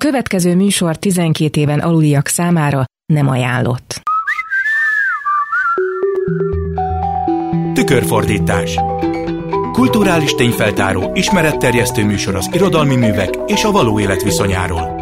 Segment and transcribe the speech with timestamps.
[0.00, 4.02] következő műsor 12 éven aluliak számára nem ajánlott.
[7.74, 8.78] Tükörfordítás
[9.72, 14.99] Kulturális tényfeltáró, ismeretterjesztő műsor az irodalmi művek és a való élet viszonyáról.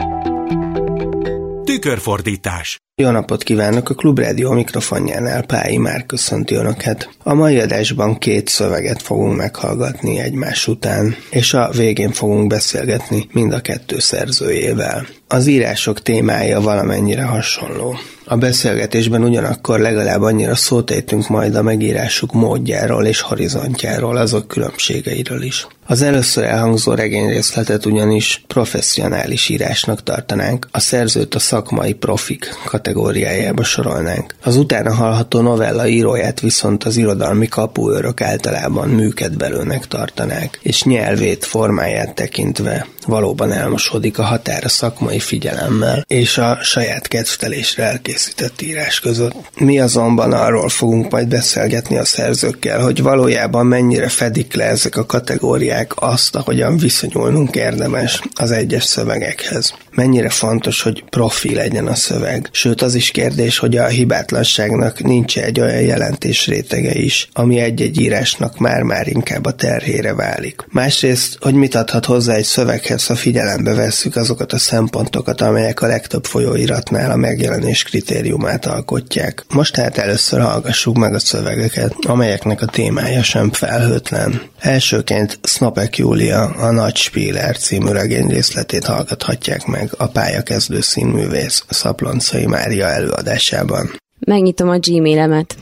[1.78, 3.90] Tükörfordítás jó napot kívánok!
[3.90, 7.08] A Klubrádió mikrofonjánál Pályi már köszönti Önöket.
[7.22, 13.52] A mai adásban két szöveget fogunk meghallgatni egymás után, és a végén fogunk beszélgetni mind
[13.52, 15.06] a kettő szerzőjével.
[15.28, 17.96] Az írások témája valamennyire hasonló.
[18.30, 25.42] A beszélgetésben ugyanakkor legalább annyira szót ejtünk majd a megírásuk módjáról és horizontjáról, azok különbségeiről
[25.42, 25.66] is.
[25.86, 34.34] Az először elhangzó regényrészletet ugyanis professzionális írásnak tartanánk, a szerzőt a szakmai profik kategóriájába sorolnánk.
[34.42, 42.14] Az utána hallható novella íróját viszont az irodalmi kapuőrök általában műkedvelőnek tartanák, és nyelvét, formáját
[42.14, 49.34] tekintve valóban elmosódik a határ a szakmai figyelemmel és a saját kedvtelésre elkészített írás között.
[49.58, 55.06] Mi azonban arról fogunk majd beszélgetni a szerzőkkel, hogy valójában mennyire fedik le ezek a
[55.06, 59.74] kategóriák azt, ahogyan viszonyulnunk érdemes az egyes szövegekhez.
[59.90, 62.48] Mennyire fontos, hogy profi legyen a szöveg.
[62.52, 68.00] Sőt, az is kérdés, hogy a hibátlanságnak nincs egy olyan jelentés rétege is, ami egy-egy
[68.00, 70.66] írásnak már-már inkább a terhére válik.
[70.68, 75.86] Másrészt, hogy mit adhat hozzá egy szöveghez, ha figyelembe vesszük azokat a szempontokat, amelyek a
[75.86, 79.44] legtöbb folyóiratnál a megjelenés kritériumát alkotják.
[79.54, 84.42] Most tehát először hallgassuk meg a szövegeket, amelyeknek a témája sem felhőtlen.
[84.58, 92.46] Elsőként Snapek Júlia a Nagy Spíler című regény részletét hallgathatják meg a pályakezdő színművész Szaploncai
[92.46, 93.90] Mária előadásában.
[94.18, 95.56] Megnyitom a Gmailemet.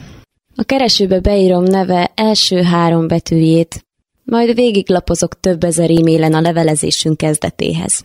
[0.54, 3.85] A keresőbe beírom neve első három betűjét,
[4.26, 8.04] majd végiglapozok több ezer e-mailen a levelezésünk kezdetéhez.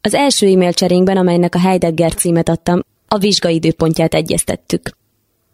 [0.00, 4.96] Az első e-mail cserénkben, amelynek a Heidegger címet adtam, a vizsga időpontját egyeztettük.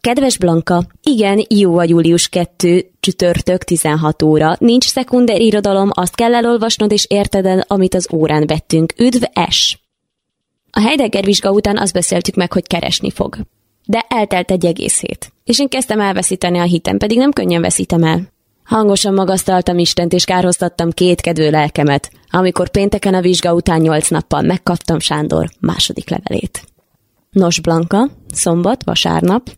[0.01, 4.55] Kedves Blanka, igen, jó a július 2, csütörtök 16 óra.
[4.59, 8.93] Nincs szekunder irodalom, azt kell elolvasnod és érted amit az órán vettünk.
[8.97, 9.79] Üdv S!
[10.71, 13.37] A Heidegger vizsga után azt beszéltük meg, hogy keresni fog.
[13.85, 15.31] De eltelt egy egész hét.
[15.43, 18.33] És én kezdtem elveszíteni a hitem, pedig nem könnyen veszítem el.
[18.65, 24.41] Hangosan magasztaltam Istent, és kárhoztattam két kedvő lelkemet, amikor pénteken a vizsga után nyolc nappal
[24.41, 26.63] megkaptam Sándor második levelét.
[27.31, 29.49] Nos, Blanka, szombat, vasárnap,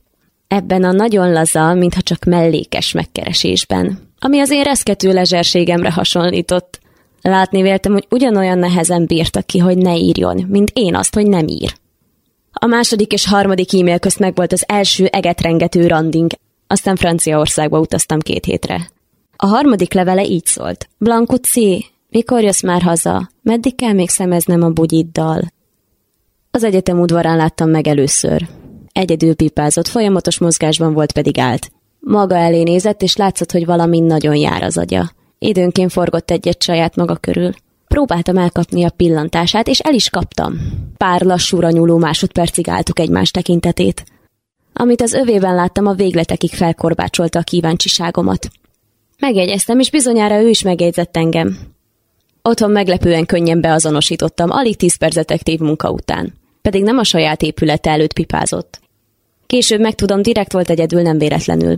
[0.48, 6.80] ebben a nagyon laza, mintha csak mellékes megkeresésben, ami az én reszkető lezserségemre hasonlított.
[7.22, 11.48] Látni véltem, hogy ugyanolyan nehezen bírta ki, hogy ne írjon, mint én azt, hogy nem
[11.48, 11.78] ír.
[12.52, 16.32] A második és harmadik e-mail közt megvolt az első egetrengető randing,
[16.68, 18.90] aztán Franciaországba utaztam két hétre.
[19.40, 20.90] A harmadik levele így szólt.
[20.98, 21.54] Blanco C.,
[22.10, 23.30] mikor jössz már haza?
[23.42, 25.42] Meddig kell még szemeznem a bugyiddal?
[26.52, 28.48] Az egyetem udvarán láttam meg először.
[28.92, 31.72] Egyedül pipázott, folyamatos mozgásban volt pedig állt.
[32.00, 35.12] Maga elé nézett, és látszott, hogy valami nagyon jár az agya.
[35.40, 37.52] Időnként forgott egyet saját maga körül.
[37.88, 40.54] Próbáltam elkapni a pillantását, és el is kaptam.
[40.98, 44.04] Pár lassúra nyúló másodpercig álltuk egymás tekintetét.
[44.74, 48.50] Amit az övében láttam, a végletekig felkorbácsolta a kíváncsiságomat.
[49.22, 51.58] Megjegyeztem, és bizonyára ő is megjegyzett engem.
[52.42, 56.34] Otthon meglepően könnyen beazonosítottam, alig tíz perc detektív munka után.
[56.62, 58.80] Pedig nem a saját épülete előtt pipázott.
[59.48, 61.76] Később megtudom, direkt volt egyedül, nem véletlenül.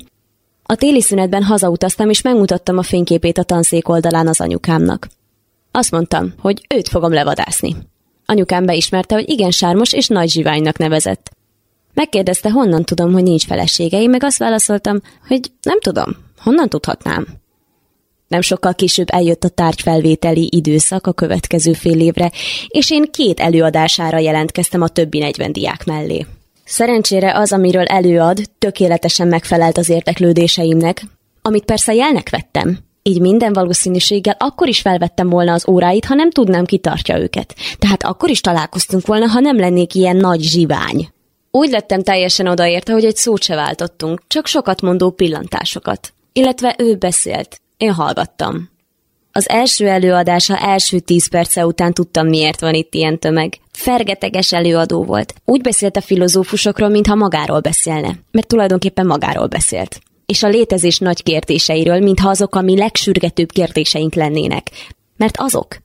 [0.64, 5.08] A téli szünetben hazautaztam, és megmutattam a fényképét a tanszék oldalán az anyukámnak.
[5.72, 7.76] Azt mondtam, hogy őt fogom levadászni.
[8.26, 11.32] Anyukám beismerte, hogy igen sármos és nagy zsiványnak nevezett.
[11.94, 17.28] Megkérdezte, honnan tudom, hogy nincs feleségei, meg azt válaszoltam, hogy nem tudom, honnan tudhatnám.
[18.28, 22.32] Nem sokkal később eljött a tárgyfelvételi időszak a következő fél évre,
[22.68, 26.26] és én két előadására jelentkeztem a többi 40 diák mellé.
[26.66, 31.06] Szerencsére az, amiről előad, tökéletesen megfelelt az érdeklődéseimnek,
[31.42, 32.78] amit persze jelnek vettem.
[33.04, 37.56] Így minden valószínűséggel akkor is felvettem volna az óráit, ha nem tudnám, ki tartja őket.
[37.80, 41.10] Tehát akkor is találkoztunk volna, ha nem lennék ilyen nagy zsivány.
[41.52, 46.14] Úgy lettem teljesen odaérte, hogy egy szót se váltottunk, csak sokat mondó pillantásokat.
[46.40, 47.62] Illetve ő beszélt.
[47.78, 48.70] Én hallgattam.
[49.32, 53.58] Az első előadása első tíz perce után tudtam, miért van itt ilyen tömeg.
[53.72, 55.34] Fergeteges előadó volt.
[55.46, 58.20] Úgy beszélt a filozófusokról, mintha magáról beszélne.
[58.32, 60.00] Mert tulajdonképpen magáról beszélt.
[60.26, 64.70] És a létezés nagy kérdéseiről, mintha azok a mi legsürgetőbb kérdéseink lennének.
[65.18, 65.78] Mert azok.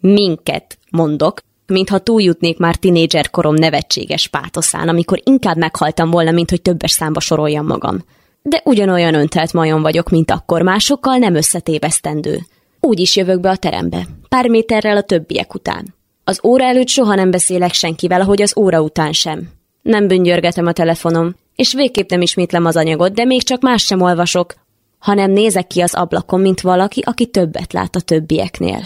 [0.00, 6.62] Minket, mondok, mintha túljutnék már tinédzser korom nevetséges pátoszán, amikor inkább meghaltam volna, mint hogy
[6.62, 8.04] többes számba soroljam magam.
[8.42, 12.38] De ugyanolyan öntelt majon vagyok, mint akkor, másokkal nem összetévesztendő.
[12.80, 15.94] Úgy is jövök be a terembe, pár méterrel a többiek után.
[16.24, 19.48] Az óra előtt soha nem beszélek senkivel, ahogy az óra után sem.
[19.82, 24.00] Nem büngyörgetem a telefonom, és végképp nem ismétlem az anyagot, de még csak más sem
[24.00, 24.54] olvasok,
[24.98, 28.80] hanem nézek ki az ablakon, mint valaki, aki többet lát a többieknél.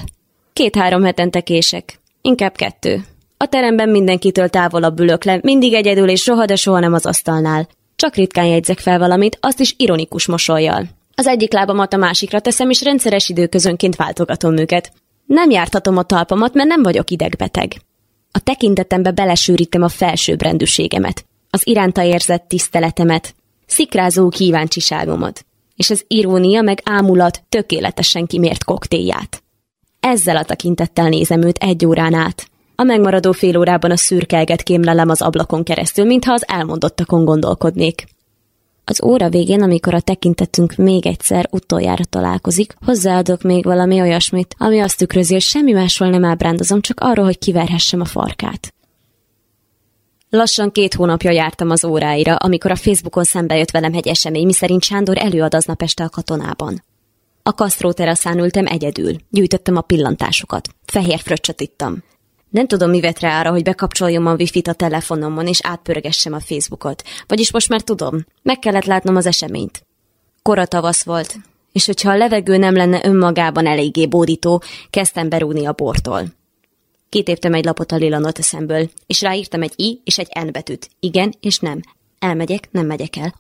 [0.53, 2.01] Két-három hetente kések.
[2.21, 3.05] Inkább kettő.
[3.37, 7.69] A teremben mindenkitől távolabb ülök le, mindig egyedül és soha, de soha nem az asztalnál.
[8.05, 10.87] Csak ritkán jegyzek fel valamit, azt is ironikus mosolyjal.
[11.15, 14.93] Az egyik lábamat a másikra teszem, és rendszeres időközönként váltogatom őket.
[15.27, 17.81] Nem jártatom a talpamat, mert nem vagyok idegbeteg.
[18.31, 23.35] A tekintetembe belesűrítem a felsőbbrendűségemet, az iránta érzett tiszteletemet,
[23.67, 25.45] szikrázó kíváncsiságomat,
[25.77, 29.43] és az irónia meg ámulat tökéletesen kimért koktélját.
[30.01, 32.51] Ezzel a tekintettel nézem őt egy órán át.
[32.77, 38.05] A megmaradó fél órában a szürkelget kémlelem az ablakon keresztül, mintha az elmondottakon gondolkodnék.
[38.85, 44.81] Az óra végén, amikor a tekintetünk még egyszer utoljára találkozik, hozzáadok még valami olyasmit, ami
[44.81, 48.75] azt tükrözi, hogy semmi másról nem ábrándozom, csak arról, hogy kiverhessem a farkát.
[50.31, 54.83] Lassan két hónapja jártam az óráira, amikor a Facebookon szembe jött velem egy esemény, miszerint
[54.83, 56.83] Sándor előad aznap este a katonában.
[57.43, 62.03] A kasztró teraszán ültem egyedül, gyűjtöttem a pillantásokat, fehér fröccsöt ittam.
[62.55, 66.41] Nem tudom, mi vett rá arra, hogy bekapcsoljam a wifi-t a telefonomon, és átpörgessem a
[66.41, 67.03] Facebookot.
[67.27, 69.87] Vagyis most már tudom, meg kellett látnom az eseményt.
[70.43, 71.35] Kora tavasz volt,
[71.73, 76.25] és hogyha a levegő nem lenne önmagában eléggé bódító, kezdtem berúgni a bortól.
[77.09, 80.91] Kitéptem egy lapot a lila szemből, és ráírtam egy i és egy n betűt.
[81.01, 81.81] Igen és nem.
[82.19, 83.35] Elmegyek, nem megyek el.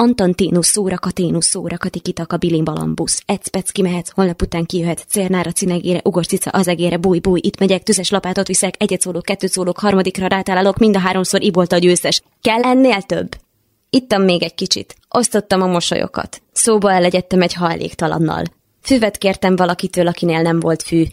[0.00, 0.96] Antantinus szóra
[1.38, 3.22] szórakati kitaka bilimbalambusz.
[3.26, 8.10] Ecpec kimehetsz, holnap után kijöhet, cérnára, cinegére, ugorcica, az egére, búj, búj, itt megyek, tüzes
[8.10, 12.22] lapátot viszek, egyet szólok, kettőt szólok, harmadikra rátalálok, mind a háromszor ibolta a győztes.
[12.40, 13.28] Kell ennél több?
[13.90, 14.94] Ittam még egy kicsit.
[15.08, 16.42] Osztottam a mosolyokat.
[16.52, 18.44] Szóba elegyedtem egy hajléktalannal.
[18.80, 21.04] Füvet kértem valakitől, akinél nem volt fű.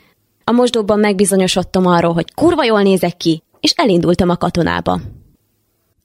[0.44, 5.00] A mosdóban megbizonyosodtam arról, hogy kurva jól nézek ki, és elindultam a katonába.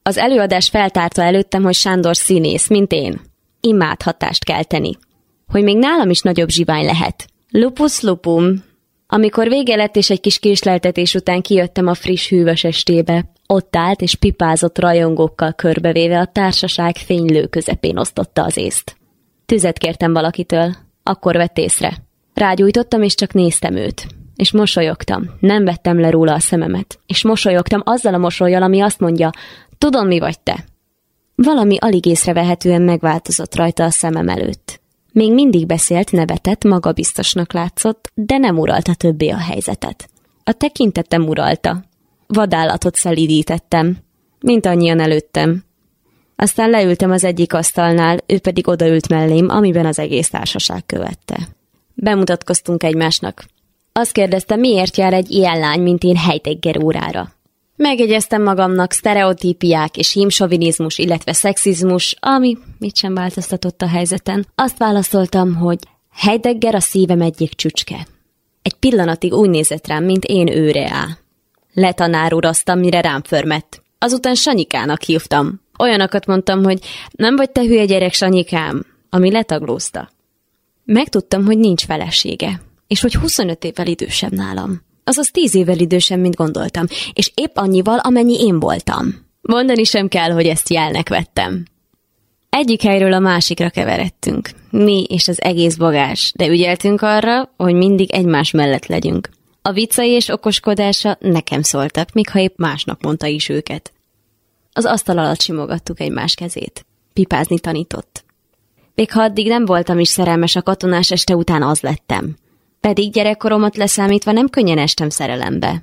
[0.03, 3.21] Az előadás feltárta előttem, hogy Sándor színész, mint én.
[3.61, 4.99] Imád hatást kelteni.
[5.47, 7.27] Hogy még nálam is nagyobb zsivány lehet.
[7.51, 8.65] Lupus lupum.
[9.07, 14.01] Amikor vége lett és egy kis késleltetés után kijöttem a friss hűvös estébe, ott állt
[14.01, 18.97] és pipázott rajongókkal körbevéve a társaság fénylő közepén osztotta az észt.
[19.47, 21.97] Tüzet kértem valakitől, akkor vett észre.
[22.35, 24.07] Rágyújtottam és csak néztem őt.
[24.37, 26.99] És mosolyogtam, nem vettem le róla a szememet.
[27.07, 29.31] És mosolyogtam azzal a mosolyjal, ami azt mondja,
[29.81, 30.65] Tudom, mi vagy te.
[31.35, 34.81] Valami alig észrevehetően megváltozott rajta a szemem előtt.
[35.13, 40.09] Még mindig beszélt, nevetett, magabiztosnak látszott, de nem uralta többé a helyzetet.
[40.45, 41.85] A tekintetem uralta.
[42.27, 43.99] Vadállatot szelídítettem,
[44.41, 45.65] mint annyian előttem.
[46.37, 51.49] Aztán leültem az egyik asztalnál, ő pedig odaült mellém, amiben az egész társaság követte.
[51.95, 53.45] Bemutatkoztunk egymásnak.
[53.93, 57.33] Azt kérdezte, miért jár egy ilyen lány, mint én Heidegger órára.
[57.83, 64.47] Megjegyeztem magamnak sztereotípiák és hímsovinizmus, illetve szexizmus, ami mit sem változtatott a helyzeten.
[64.55, 65.79] Azt válaszoltam, hogy
[66.13, 68.07] Heidegger a szívem egyik csücske.
[68.63, 71.07] Egy pillanatig úgy nézett rám, mint én őre á.
[71.75, 73.83] Letanárurasztam, mire rám förmett.
[73.99, 75.61] Azután Sanyikának hívtam.
[75.79, 76.79] Olyanokat mondtam, hogy
[77.11, 80.11] nem vagy te hülye gyerek, Sanyikám, ami letaglózta.
[80.85, 86.35] Megtudtam, hogy nincs felesége, és hogy 25 évvel idősebb nálam azaz tíz évvel idősebb, mint
[86.35, 89.15] gondoltam, és épp annyival, amennyi én voltam.
[89.41, 91.65] Mondani sem kell, hogy ezt jelnek vettem.
[92.51, 94.51] Egyik helyről a másikra keveredtünk.
[94.71, 99.29] Mi és az egész bagás, de ügyeltünk arra, hogy mindig egymás mellett legyünk.
[99.63, 103.93] A viccai és okoskodása nekem szóltak, míg ha épp másnak mondta is őket.
[104.73, 106.87] Az asztal alatt simogattuk egymás kezét.
[107.13, 108.25] Pipázni tanított.
[108.95, 112.37] Még ha addig nem voltam is szerelmes a katonás este után az lettem.
[112.81, 115.83] Pedig gyerekkoromat leszámítva nem könnyen estem szerelembe.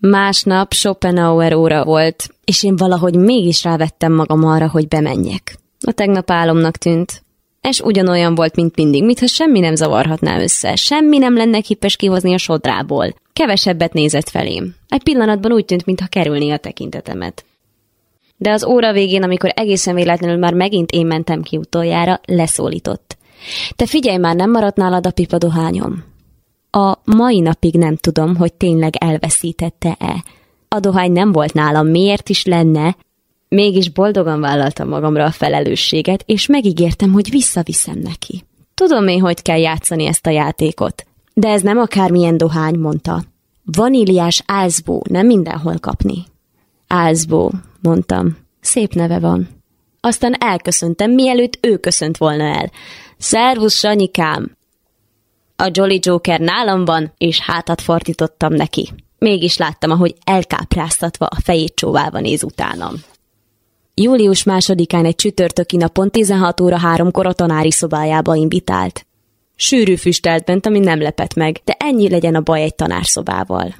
[0.00, 5.56] Másnap Schopenhauer óra volt, és én valahogy mégis rávettem magam arra, hogy bemenjek.
[5.86, 7.22] A tegnap álomnak tűnt,
[7.68, 12.34] és ugyanolyan volt, mint mindig, mintha semmi nem zavarhatná össze, semmi nem lenne képes kihozni
[12.34, 13.14] a sodrából.
[13.32, 14.74] Kevesebbet nézett felém.
[14.88, 17.44] Egy pillanatban úgy tűnt, mintha kerülné a tekintetemet.
[18.36, 23.16] De az óra végén, amikor egészen véletlenül már megint én mentem ki utoljára, leszólított.
[23.76, 26.04] Te figyelj már, nem maradt nálad a pipa dohányom.
[26.70, 30.24] A mai napig nem tudom, hogy tényleg elveszítette-e.
[30.68, 32.96] A dohány nem volt nálam, miért is lenne,
[33.48, 38.44] Mégis boldogan vállaltam magamra a felelősséget, és megígértem, hogy visszaviszem neki.
[38.74, 41.06] Tudom én, hogy kell játszani ezt a játékot.
[41.34, 43.22] De ez nem akármilyen dohány, mondta.
[43.64, 46.24] Vaníliás álzbó, nem mindenhol kapni.
[46.86, 48.36] Álzbó, mondtam.
[48.60, 49.48] Szép neve van.
[50.00, 52.70] Aztán elköszöntem, mielőtt ő köszönt volna el.
[53.18, 54.56] Szervusz, Sanyikám!
[55.56, 58.92] A Jolly Joker nálam van, és hátat fordítottam neki.
[59.18, 62.94] Mégis láttam, ahogy elkápráztatva a fejét csóválva néz utánam.
[63.94, 69.06] Július másodikán egy csütörtöki napon 16 óra háromkor a tanári szobájába invitált.
[69.54, 73.74] Sűrű füstelt bent, ami nem lepett meg, de ennyi legyen a baj egy tanárszobával.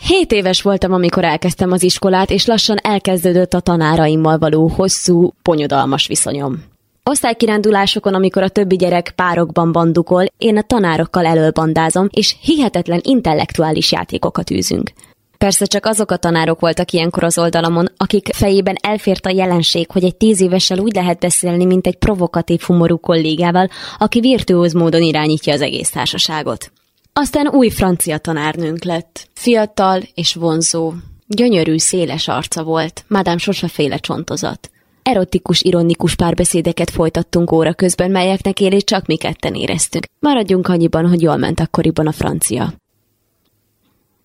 [0.00, 6.06] Hét éves voltam, amikor elkezdtem az iskolát, és lassan elkezdődött a tanáraimmal való hosszú, bonyodalmas
[6.06, 6.74] viszonyom.
[7.10, 14.50] Osztálykirándulásokon, amikor a többi gyerek párokban bandukol, én a tanárokkal előbandázom, és hihetetlen intellektuális játékokat
[14.50, 14.90] űzünk.
[15.38, 20.04] Persze csak azok a tanárok voltak ilyenkor az oldalamon, akik fejében elfért a jelenség, hogy
[20.04, 25.52] egy tíz évessel úgy lehet beszélni, mint egy provokatív humorú kollégával, aki virtuóz módon irányítja
[25.52, 26.72] az egész társaságot.
[27.12, 29.28] Aztán új francia tanárnőnk lett.
[29.34, 30.92] Fiatal és vonzó.
[31.26, 34.70] Gyönyörű, széles arca volt, Madame soseféle csontozat.
[35.08, 40.04] Erotikus, ironikus párbeszédeket folytattunk óra közben, melyeknek élét csak mi ketten éreztük.
[40.18, 42.72] Maradjunk annyiban, hogy jól ment akkoriban a francia.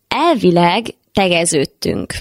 [0.08, 2.14] Elvileg tegeződtünk.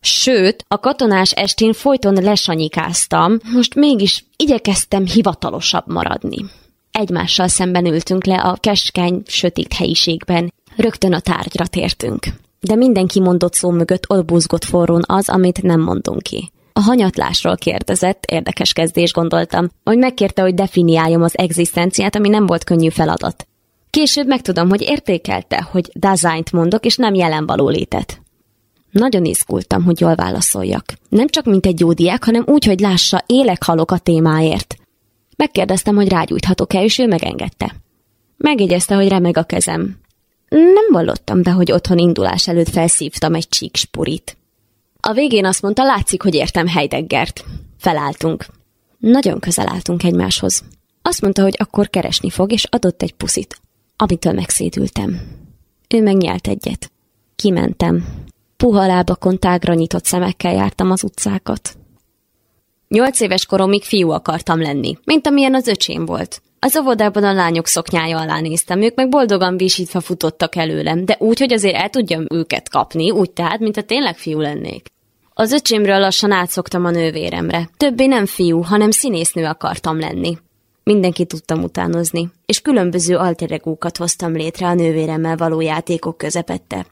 [0.00, 6.44] Sőt, a katonás estén folyton lesanyikáztam, most mégis igyekeztem hivatalosabb maradni.
[6.92, 10.52] Egymással szemben ültünk le a keskeny, sötét helyiségben.
[10.76, 12.26] Rögtön a tárgyra tértünk.
[12.60, 16.52] De minden kimondott szó mögött olbúzgott forrón az, amit nem mondunk ki.
[16.76, 22.64] A hanyatlásról kérdezett, érdekes kezdés gondoltam, hogy megkérte, hogy definiáljam az egzisztenciát, ami nem volt
[22.64, 23.46] könnyű feladat.
[23.90, 28.20] Később megtudom, hogy értékelte, hogy Daseint mondok, és nem jelen való létet.
[28.90, 30.84] Nagyon izgultam, hogy jól válaszoljak.
[31.08, 34.76] Nem csak mint egy jó diák, hanem úgy, hogy lássa, élek-halok a témáért.
[35.36, 37.74] Megkérdeztem, hogy rágyújthatok-e, és ő megengedte.
[38.36, 39.98] Megjegyezte, hogy remeg a kezem.
[40.48, 44.36] Nem vallottam be, hogy otthon indulás előtt felszívtam egy csíkspurit.
[45.06, 47.44] A végén azt mondta, látszik, hogy értem Heideggert.
[47.78, 48.46] Felálltunk.
[48.98, 50.62] Nagyon közel álltunk egymáshoz.
[51.02, 53.60] Azt mondta, hogy akkor keresni fog, és adott egy puszit,
[53.96, 55.20] amitől megszédültem.
[55.94, 56.90] Ő megnyelt egyet.
[57.36, 58.04] Kimentem.
[58.56, 61.76] Puha lábakon tágra nyitott szemekkel jártam az utcákat.
[62.88, 66.42] Nyolc éves koromig fiú akartam lenni, mint amilyen az öcsém volt.
[66.58, 71.38] Az óvodában a lányok szoknyája alá néztem, ők meg boldogan visítva futottak előlem, de úgy,
[71.38, 74.92] hogy azért el tudjam őket kapni, úgy tehát, mint a tényleg fiú lennék.
[75.36, 77.70] Az öcsémről lassan átszoktam a nővéremre.
[77.76, 80.38] Többé nem fiú, hanem színésznő akartam lenni.
[80.82, 86.86] Mindenki tudtam utánozni, és különböző alteregókat hoztam létre a nővéremmel való játékok közepette.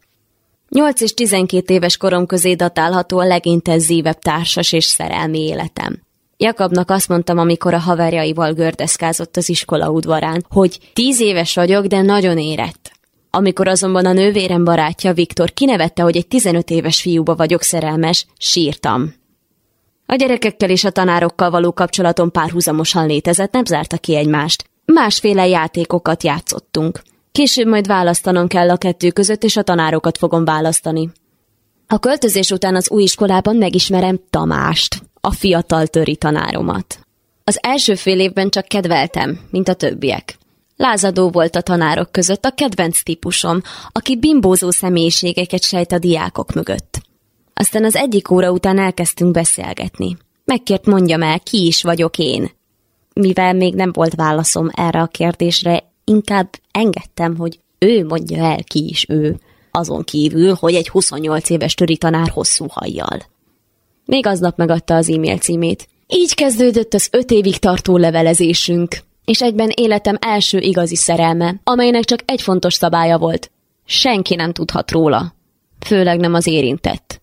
[0.68, 6.02] 8 és 12 éves korom közé datálható a legintenzívebb társas és szerelmi életem.
[6.36, 12.00] Jakabnak azt mondtam, amikor a haverjaival gördeszkázott az iskola udvarán, hogy tíz éves vagyok, de
[12.00, 12.92] nagyon érett.
[13.34, 19.14] Amikor azonban a nővérem barátja Viktor kinevette, hogy egy 15 éves fiúba vagyok szerelmes, sírtam.
[20.06, 24.64] A gyerekekkel és a tanárokkal való kapcsolaton párhuzamosan létezett, nem zárta ki egymást.
[24.84, 27.02] Másféle játékokat játszottunk.
[27.32, 31.10] Később majd választanom kell a kettő között, és a tanárokat fogom választani.
[31.86, 36.98] A költözés után az új iskolában megismerem Tamást, a fiatal töri tanáromat.
[37.44, 40.40] Az első fél évben csak kedveltem, mint a többiek.
[40.82, 43.62] Lázadó volt a tanárok között a kedvenc típusom,
[43.92, 47.00] aki bimbózó személyiségeket sejt a diákok mögött.
[47.54, 50.16] Aztán az egyik óra után elkezdtünk beszélgetni.
[50.44, 52.50] Megkért mondjam el, ki is vagyok én.
[53.14, 58.88] Mivel még nem volt válaszom erre a kérdésre, inkább engedtem, hogy ő mondja el, ki
[58.88, 59.36] is ő,
[59.70, 63.22] azon kívül, hogy egy 28 éves töri tanár hosszú hajjal.
[64.04, 65.88] Még aznap megadta az e-mail címét.
[66.06, 72.20] Így kezdődött az öt évig tartó levelezésünk, és egyben életem első igazi szerelme, amelynek csak
[72.24, 73.50] egy fontos szabálya volt.
[73.84, 75.34] Senki nem tudhat róla.
[75.86, 77.20] Főleg nem az érintett.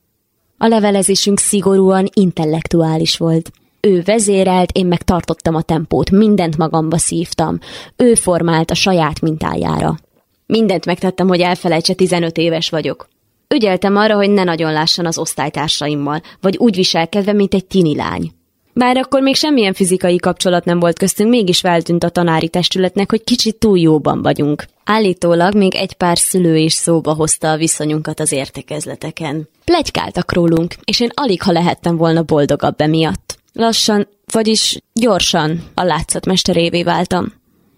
[0.58, 3.52] A levelezésünk szigorúan intellektuális volt.
[3.80, 7.60] Ő vezérelt, én meg tartottam a tempót, mindent magamba szívtam.
[7.96, 10.00] Ő formált a saját mintájára.
[10.46, 13.08] Mindent megtettem, hogy elfelejtse 15 éves vagyok.
[13.48, 18.32] Ügyeltem arra, hogy ne nagyon lássan az osztálytársaimmal, vagy úgy viselkedve, mint egy tini lány.
[18.80, 23.24] Bár akkor még semmilyen fizikai kapcsolat nem volt köztünk, mégis feltűnt a tanári testületnek, hogy
[23.24, 24.66] kicsit túl jóban vagyunk.
[24.84, 29.50] Állítólag még egy pár szülő is szóba hozta a viszonyunkat az értekezleteken.
[29.66, 33.38] Plegykáltak rólunk, és én alig ha lehettem volna boldogabb emiatt.
[33.54, 37.34] Lassan, vagyis gyorsan a látszatmesterévé váltam.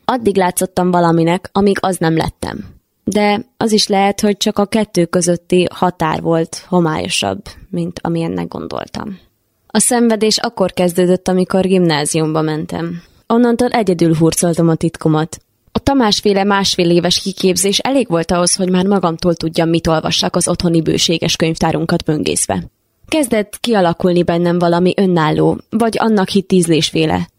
[0.05, 2.65] Addig látszottam valaminek, amíg az nem lettem.
[3.03, 9.29] De az is lehet, hogy csak a kettő közötti határ volt homályosabb, mint amilyennek gondoltam.
[9.73, 13.01] A szenvedés akkor kezdődött, amikor gimnáziumba mentem.
[13.27, 15.37] Onnantól egyedül hurcoltam a titkomat.
[15.71, 20.47] A Tamásféle másfél éves kiképzés elég volt ahhoz, hogy már magamtól tudjam, mit olvassak az
[20.47, 22.63] otthoni bőséges könyvtárunkat böngészve.
[23.07, 27.29] Kezdett kialakulni bennem valami önálló, vagy annak hit ízlésféle.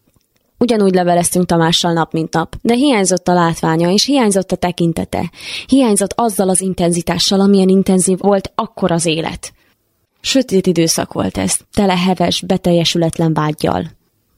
[0.58, 5.30] Ugyanúgy leveleztünk Tamással nap, mint nap, de hiányzott a látványa, és hiányzott a tekintete.
[5.66, 9.52] Hiányzott azzal az intenzitással, amilyen intenzív volt akkor az élet.
[10.24, 13.90] Sötét időszak volt ez, tele heves, beteljesületlen vágyjal.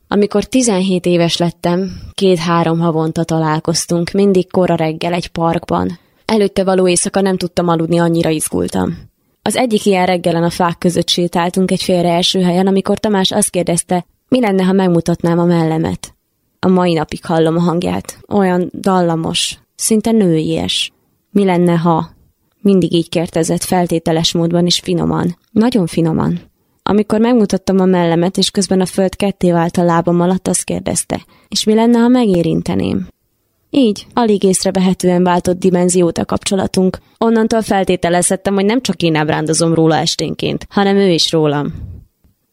[0.08, 5.98] Amikor 17 éves lettem, két-három havonta találkoztunk, mindig kora reggel egy parkban.
[6.24, 8.98] Előtte való éjszaka nem tudtam aludni, annyira izgultam.
[9.42, 13.50] Az egyik ilyen reggelen a fák között sétáltunk egy félre első helyen, amikor Tamás azt
[13.50, 16.14] kérdezte, mi lenne, ha megmutatnám a mellemet.
[16.58, 18.18] A mai napig hallom a hangját.
[18.28, 20.92] Olyan dallamos, szinte nőies.
[21.30, 22.13] Mi lenne, ha?
[22.64, 25.36] Mindig így kérdezett feltételes módban és finoman.
[25.50, 26.40] Nagyon finoman.
[26.82, 31.24] Amikor megmutattam a mellemet, és közben a föld ketté vált a lábam alatt, azt kérdezte.
[31.48, 33.06] És mi lenne, ha megérinteném?
[33.70, 36.98] Így, alig észrevehetően váltott dimenziót a kapcsolatunk.
[37.18, 41.74] Onnantól feltételezhettem, hogy nem csak én ábrándozom róla esténként, hanem ő is rólam.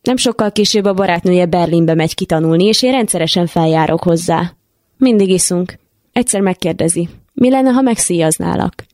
[0.01, 4.53] Nem sokkal később a barátnője Berlinbe megy kitanulni, és én rendszeresen feljárok hozzá.
[4.97, 5.79] Mindig iszunk.
[6.11, 8.89] Egyszer megkérdezi, mi lenne, ha megszíjaználak?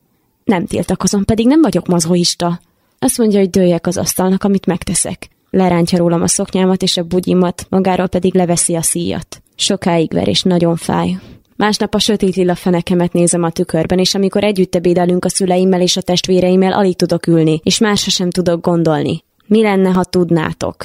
[0.47, 2.59] Nem tiltakozom, pedig nem vagyok mazoista.
[2.99, 5.29] Azt mondja, hogy dőljek az asztalnak, amit megteszek.
[5.49, 9.41] Lerántja rólam a szoknyámat és a bugyimat, magáról pedig leveszi a szíjat.
[9.55, 11.17] Sokáig ver és nagyon fáj.
[11.55, 15.97] Másnap a sötét lila fenekemet nézem a tükörben, és amikor együtt ebédelünk a szüleimmel és
[15.97, 19.23] a testvéreimmel, alig tudok ülni, és másra sem tudok gondolni.
[19.47, 20.75] Mi lenne, ha tudnátok?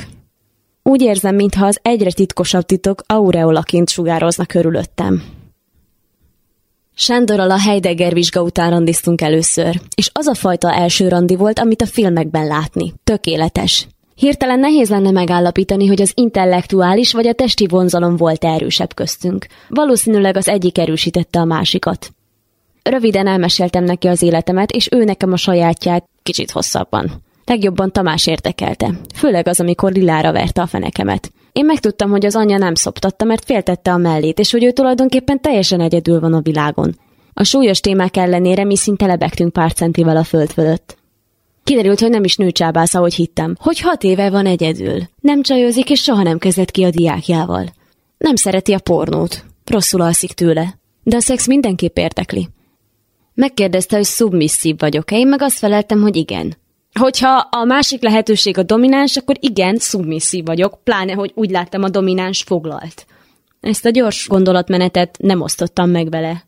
[0.83, 5.23] Úgy érzem, mintha az egyre titkosabb titok aureolaként sugározna körülöttem.
[6.95, 11.83] Sándorral a Heidegger vizsga után randiztunk először, és az a fajta első randi volt, amit
[11.83, 12.93] a filmekben látni.
[13.05, 13.87] Tökéletes.
[14.15, 19.47] Hirtelen nehéz lenne megállapítani, hogy az intellektuális vagy a testi vonzalom volt erősebb köztünk.
[19.69, 22.13] Valószínűleg az egyik erősítette a másikat.
[22.83, 27.23] Röviden elmeséltem neki az életemet, és ő nekem a sajátját kicsit hosszabban.
[27.45, 31.33] Legjobban Tamás érdekelte, főleg az, amikor Lilára verte a fenekemet.
[31.52, 35.40] Én megtudtam, hogy az anyja nem szoptatta, mert féltette a mellét, és hogy ő tulajdonképpen
[35.40, 36.99] teljesen egyedül van a világon.
[37.32, 40.97] A súlyos témák ellenére mi szinte lebegtünk pár centivel a föld fölött.
[41.64, 44.99] Kiderült, hogy nem is nőcsábász, ahogy hittem, hogy hat éve van egyedül.
[45.21, 47.73] Nem csajozik, és soha nem kezdett ki a diákjával.
[48.19, 49.45] Nem szereti a pornót.
[49.65, 50.78] Rosszul alszik tőle.
[51.02, 52.49] De a szex mindenképp érdekli.
[53.34, 56.56] Megkérdezte, hogy szubmisszív vagyok-e, én meg azt feleltem, hogy igen.
[57.00, 61.89] Hogyha a másik lehetőség a domináns, akkor igen, szubmisszív vagyok, pláne, hogy úgy láttam, a
[61.89, 63.07] domináns foglalt.
[63.61, 66.45] Ezt a gyors gondolatmenetet nem osztottam meg vele.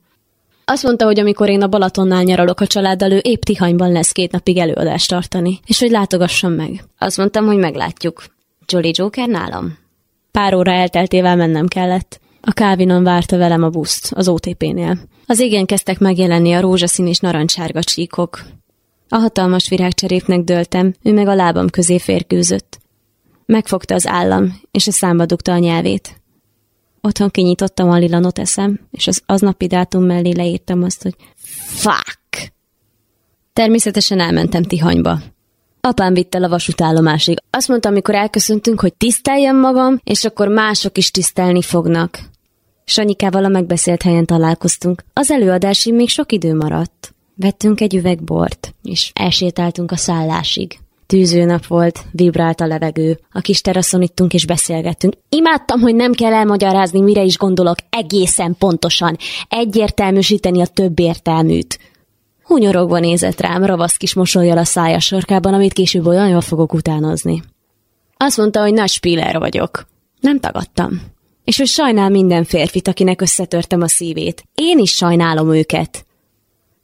[0.64, 4.33] Azt mondta, hogy amikor én a Balatonnál nyaralok a családdal, ő épp Tihanyban lesz két
[4.33, 6.85] napig előadást tartani, és hogy látogassam meg.
[6.98, 8.24] Azt mondtam, hogy meglátjuk.
[8.66, 9.78] Jolly Joker nálam?
[10.30, 12.20] Pár óra elteltével mennem kellett.
[12.40, 14.98] A kávinon várta velem a buszt, az OTP-nél.
[15.26, 18.44] Az égen kezdtek megjelenni a rózsaszín és narancsárga csíkok.
[19.08, 22.78] A hatalmas virágcserépnek döltem, ő meg a lábam közé férkőzött.
[23.46, 26.22] Megfogta az állam, és a számba dugta a nyelvét.
[27.00, 31.14] Otthon kinyitottam a lila noteszem, és az aznapi dátum mellé leírtam azt, hogy
[31.66, 32.52] fuck.
[33.52, 35.18] Természetesen elmentem Tihanyba.
[35.80, 37.38] Apám vitt el a vasútállomásig.
[37.50, 42.18] Azt mondta, amikor elköszöntünk, hogy tiszteljem magam, és akkor mások is tisztelni fognak.
[42.84, 45.04] Sanyikával a megbeszélt helyen találkoztunk.
[45.12, 47.13] Az előadásig még sok idő maradt.
[47.36, 50.78] Vettünk egy üveg bort, és elsétáltunk a szállásig.
[51.06, 53.18] Tűző nap volt, vibrált a levegő.
[53.32, 55.14] A kis teraszon ittunk és beszélgettünk.
[55.28, 59.16] Imádtam, hogy nem kell elmagyarázni, mire is gondolok egészen pontosan.
[59.48, 61.78] Egyértelműsíteni a több értelműt.
[62.42, 67.42] Hunyorogva nézett rám, ravasz kis mosolyjal a szája sarkában, amit később olyan jól fogok utánozni.
[68.16, 69.86] Azt mondta, hogy nagy spiller vagyok.
[70.20, 71.02] Nem tagadtam.
[71.44, 74.44] És hogy sajnál minden férfit, akinek összetörtem a szívét.
[74.54, 76.04] Én is sajnálom őket.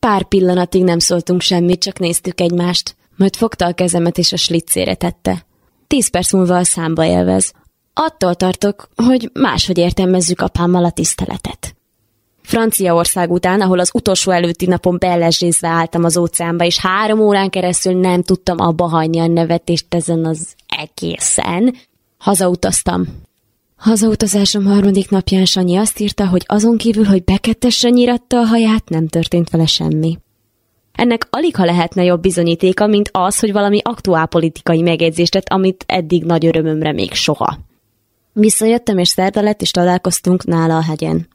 [0.00, 2.96] Pár pillanatig nem szóltunk semmit, csak néztük egymást.
[3.16, 5.46] Majd fogta a kezemet és a slicére tette.
[5.86, 7.52] Tíz perc múlva a számba élvez.
[7.94, 11.74] Attól tartok, hogy máshogy értelmezzük apámmal a tiszteletet.
[12.42, 18.00] Franciaország után, ahol az utolsó előtti napon bellezsézve álltam az óceánba, és három órán keresztül
[18.00, 21.76] nem tudtam abba hagyni a nevetést ezen az egészen,
[22.18, 23.06] hazautaztam.
[23.81, 29.09] Hazautazásom harmadik napján Sanyi azt írta, hogy azon kívül, hogy bekettesen nyiratta a haját, nem
[29.09, 30.19] történt vele semmi.
[30.93, 35.85] Ennek alig ha lehetne jobb bizonyítéka, mint az, hogy valami aktuál politikai megjegyzést tett, amit
[35.87, 37.59] eddig nagy örömömre még soha.
[38.33, 41.29] Visszajöttem, és szerda lett, és találkoztunk nála a hegyen.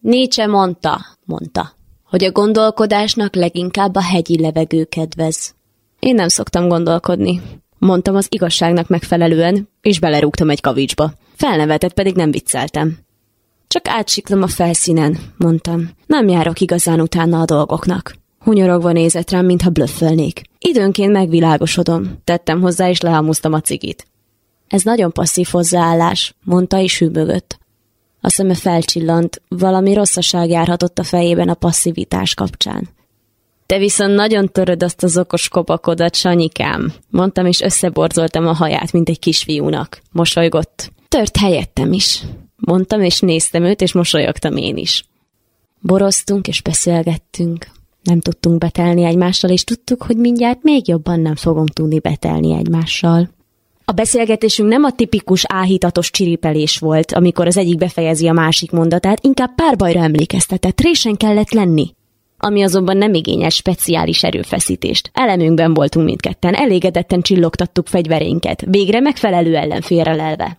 [0.00, 1.72] Nietzsche mondta, mondta,
[2.04, 5.54] hogy a gondolkodásnak leginkább a hegyi levegő kedvez.
[5.98, 7.40] Én nem szoktam gondolkodni.
[7.78, 11.12] Mondtam az igazságnak megfelelően, és belerúgtam egy kavicsba.
[11.38, 12.98] Felnevetett, pedig nem vicceltem.
[13.68, 15.90] Csak átsiklom a felszínen, mondtam.
[16.06, 18.14] Nem járok igazán utána a dolgoknak.
[18.38, 20.42] Hunyorogva nézett rám, mintha blöffölnék.
[20.58, 24.06] Időnként megvilágosodom, tettem hozzá, és lehamuztam a cigit.
[24.68, 27.58] Ez nagyon passzív hozzáállás, mondta és hűbögött.
[28.20, 32.88] A szeme felcsillant, valami rosszaság járhatott a fejében a passzivitás kapcsán.
[33.66, 39.08] Te viszont nagyon töröd azt az okos kopakodat, Sanyikám, mondtam, és összeborzoltam a haját, mint
[39.08, 40.00] egy kisfiúnak.
[40.12, 40.96] Mosolygott.
[41.08, 42.22] Tört helyettem is.
[42.56, 45.04] Mondtam, és néztem őt, és mosolyogtam én is.
[45.80, 47.66] Boroztunk, és beszélgettünk.
[48.02, 53.28] Nem tudtunk betelni egymással, és tudtuk, hogy mindjárt még jobban nem fogom tudni betelni egymással.
[53.84, 59.24] A beszélgetésünk nem a tipikus áhítatos csiripelés volt, amikor az egyik befejezi a másik mondatát,
[59.24, 61.94] inkább párbajra emlékeztetett, résen kellett lenni.
[62.38, 65.10] Ami azonban nem igényel speciális erőfeszítést.
[65.12, 70.58] Elemünkben voltunk mindketten, elégedetten csillogtattuk fegyvereinket, végre megfelelő ellenfélre lelve.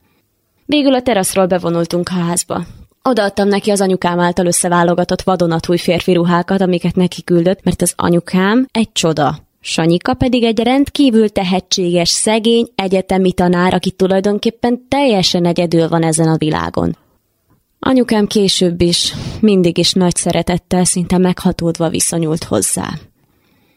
[0.70, 2.66] Végül a teraszról bevonultunk a házba.
[3.04, 8.68] Odaadtam neki az anyukám által összeválogatott vadonatúj férfi ruhákat, amiket neki küldött, mert az anyukám
[8.72, 9.38] egy csoda.
[9.60, 16.38] Sanyika pedig egy rendkívül tehetséges, szegény egyetemi tanár, aki tulajdonképpen teljesen egyedül van ezen a
[16.38, 16.98] világon.
[17.80, 22.90] Anyukám később is, mindig is nagy szeretettel, szinte meghatódva viszonyult hozzá.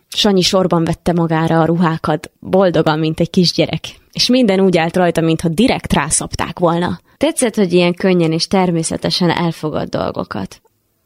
[0.09, 5.21] Sanyi sorban vette magára a ruhákat, boldogan, mint egy kisgyerek, és minden úgy állt rajta,
[5.21, 7.01] mintha direkt rászapták volna.
[7.17, 10.61] Tetszett, hogy ilyen könnyen és természetesen elfogad dolgokat.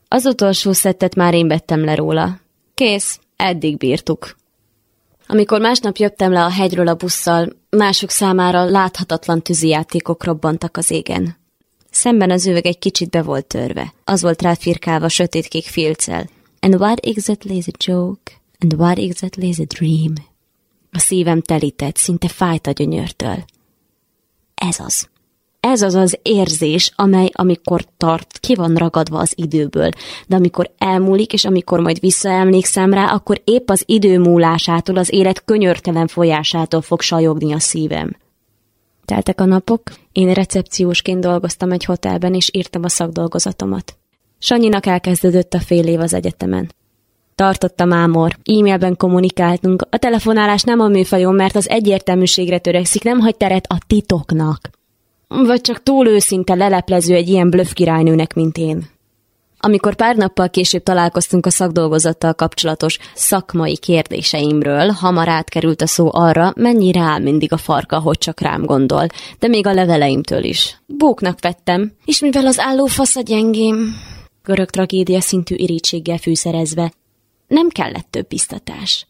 [0.09, 2.41] Az utolsó szettet már én vettem le róla.
[2.75, 4.37] Kész, eddig bírtuk.
[5.27, 11.37] Amikor másnap jöttem le a hegyről a busszal, mások számára láthatatlan tűzijátékok robbantak az égen.
[11.91, 13.95] Szemben az üveg egy kicsit be volt törve.
[14.05, 16.29] Az volt ráfirkálva sötétkék filccel.
[16.61, 18.33] And what exactly is a joke?
[18.61, 20.13] And what exactly is a dream?
[20.97, 23.45] A szívem telített, szinte fájt a gyönyörtől.
[24.55, 25.09] Ez az.
[25.61, 29.89] Ez az az érzés, amely amikor tart, ki van ragadva az időből,
[30.27, 35.45] de amikor elmúlik, és amikor majd visszaemlékszem rá, akkor épp az idő múlásától, az élet
[35.45, 38.17] könyörtelen folyásától fog sajogni a szívem.
[39.05, 39.83] Teltek a napok,
[40.13, 43.97] én recepciósként dolgoztam egy hotelben, és írtam a szakdolgozatomat.
[44.39, 46.75] Sanyinak elkezdődött a fél év az egyetemen.
[47.37, 53.21] Tartott a mámor, e-mailben kommunikáltunk, a telefonálás nem a műfajon, mert az egyértelműségre törekszik, nem
[53.21, 54.71] hagy teret a titoknak.
[55.29, 58.89] Vagy csak túl őszinte leleplező egy ilyen blöff királynőnek, mint én.
[59.59, 66.53] Amikor pár nappal később találkoztunk a szakdolgozattal kapcsolatos szakmai kérdéseimről, hamar átkerült a szó arra,
[66.55, 69.07] mennyi rá mindig a farka, hogy csak rám gondol,
[69.39, 70.81] de még a leveleimtől is.
[70.87, 73.97] Bóknak vettem, és mivel az álló fasz a gyengém,
[74.43, 76.93] görög tragédia szintű irítséggel fűszerezve,
[77.47, 79.07] nem kellett több biztatás.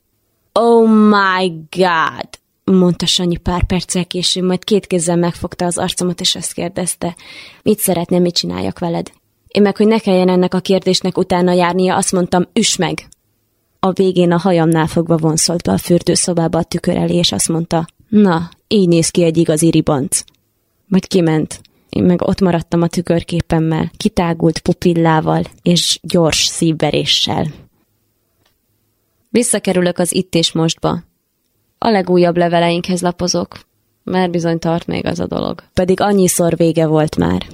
[0.52, 2.28] Oh my god!
[2.72, 7.16] mondta Sanyi pár perccel később, majd két kézzel megfogta az arcomat, és azt kérdezte,
[7.62, 9.12] mit szeretném, mit csináljak veled.
[9.48, 13.08] Én meg, hogy ne kelljen ennek a kérdésnek utána járnia, azt mondtam, üs meg!
[13.80, 17.86] A végén a hajamnál fogva vonszolt be a fürdőszobába a tükör elé, és azt mondta,
[18.08, 20.22] na, így néz ki egy igazi ribanc.
[20.86, 21.60] Majd kiment.
[21.88, 27.46] Én meg ott maradtam a tükörképemmel, kitágult pupillával és gyors szívveréssel.
[29.28, 31.02] Visszakerülök az itt és mostba.
[31.78, 33.58] A legújabb leveleinkhez lapozok,
[34.04, 35.62] mert bizony tart még az a dolog.
[35.74, 37.46] Pedig annyiszor vége volt már.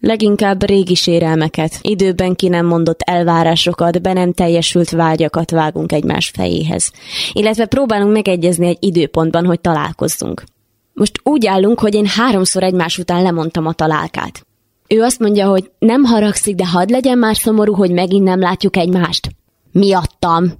[0.00, 6.92] Leginkább régi sérelmeket, időben ki nem mondott elvárásokat, be nem teljesült vágyakat vágunk egymás fejéhez.
[7.32, 10.44] Illetve próbálunk megegyezni egy időpontban, hogy találkozzunk.
[10.92, 14.46] Most úgy állunk, hogy én háromszor egymás után lemondtam a találkát.
[14.88, 18.76] Ő azt mondja, hogy nem haragszik, de hadd legyen már szomorú, hogy megint nem látjuk
[18.76, 19.30] egymást.
[19.72, 20.52] Miattam.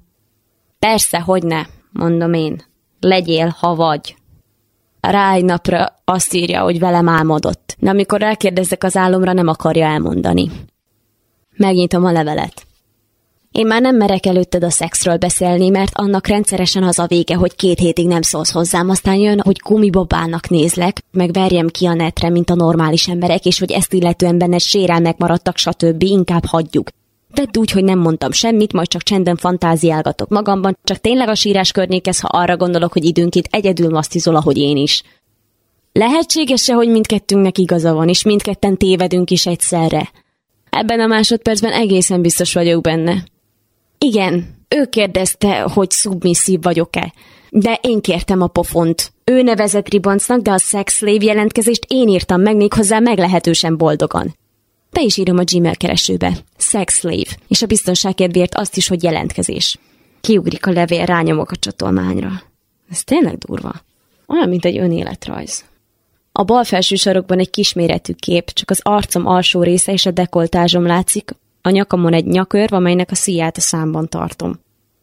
[0.84, 2.62] Persze, hogy ne, mondom én.
[3.00, 4.16] Legyél, ha vagy
[5.00, 7.76] rá egy napra azt írja, hogy velem álmodott.
[7.78, 10.50] De amikor rákérdezek az álomra, nem akarja elmondani.
[11.56, 12.66] Megnyitom a levelet.
[13.50, 17.56] Én már nem merek előtted a szexről beszélni, mert annak rendszeresen az a vége, hogy
[17.56, 22.28] két hétig nem szólsz hozzám, aztán jön, hogy gumibabának nézlek, meg verjem ki a netre,
[22.28, 26.02] mint a normális emberek, és hogy ezt illetően benne sérelmek maradtak, stb.
[26.02, 26.88] inkább hagyjuk.
[27.34, 31.72] Tedd úgy, hogy nem mondtam semmit, majd csak csenden fantáziálgatok magamban, csak tényleg a sírás
[31.72, 35.02] környékez, ha arra gondolok, hogy időnként egyedül masztizol, ahogy én is.
[35.92, 40.10] Lehetséges-e, hogy mindkettőnknek igaza van, és mindketten tévedünk is egyszerre?
[40.70, 43.24] Ebben a másodpercben egészen biztos vagyok benne.
[43.98, 47.12] Igen, ő kérdezte, hogy szubmisszív vagyok-e.
[47.50, 49.12] De én kértem a pofont.
[49.24, 54.34] Ő nevezett ribancnak, de a sex slave jelentkezést én írtam meg még hozzá meglehetősen boldogan.
[54.94, 56.36] Be is írom a Gmail keresőbe.
[56.56, 57.36] Sex slave.
[57.48, 59.78] És a biztonság kedvéért azt is, hogy jelentkezés.
[60.20, 62.42] Kiugrik a levél, rányomok a csatolmányra.
[62.90, 63.72] Ez tényleg durva.
[64.26, 65.64] Olyan, mint egy önéletrajz.
[66.32, 70.86] A bal felső sarokban egy kisméretű kép, csak az arcom alsó része és a dekoltázsom
[70.86, 71.30] látszik,
[71.62, 74.60] a nyakamon egy nyakörv, amelynek a szíját a számban tartom.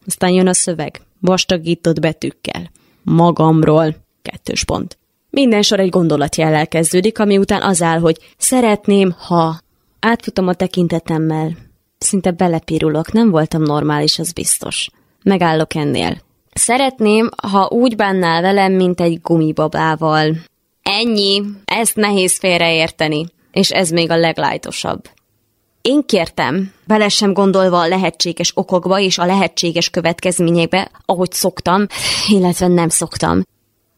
[0.07, 2.71] Aztán jön a szöveg, vastagított betűkkel.
[3.03, 3.95] Magamról.
[4.21, 4.97] Kettős pont.
[5.29, 9.59] Minden sor egy gondolatjellel kezdődik, ami után az áll, hogy szeretném, ha
[10.03, 11.57] Átfutom a tekintetemmel.
[11.97, 14.89] Szinte belepirulok, nem voltam normális, az biztos.
[15.23, 16.17] Megállok ennél.
[16.53, 20.35] Szeretném, ha úgy bánnál velem, mint egy gumibabával.
[20.81, 25.09] Ennyi, ezt nehéz félreérteni, és ez még a leglájtosabb.
[25.81, 31.85] Én kértem, bele sem gondolva a lehetséges okokba és a lehetséges következményekbe, ahogy szoktam,
[32.27, 33.41] illetve nem szoktam.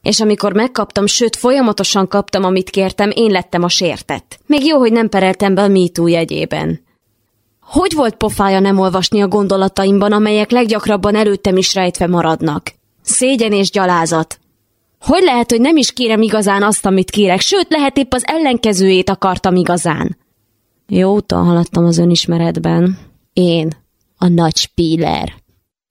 [0.03, 4.39] És amikor megkaptam, sőt folyamatosan kaptam, amit kértem, én lettem a sértett.
[4.45, 6.81] Még jó, hogy nem pereltem be a MeToo jegyében.
[7.61, 12.73] Hogy volt pofája nem olvasni a gondolataimban, amelyek leggyakrabban előttem is rejtve maradnak?
[13.01, 14.39] Szégyen és gyalázat.
[14.99, 19.09] Hogy lehet, hogy nem is kérem igazán azt, amit kérek, sőt, lehet épp az ellenkezőjét
[19.09, 20.17] akartam igazán?
[20.87, 22.97] Jó úton haladtam az önismeretben.
[23.33, 23.67] Én,
[24.17, 25.33] a nagy spíler.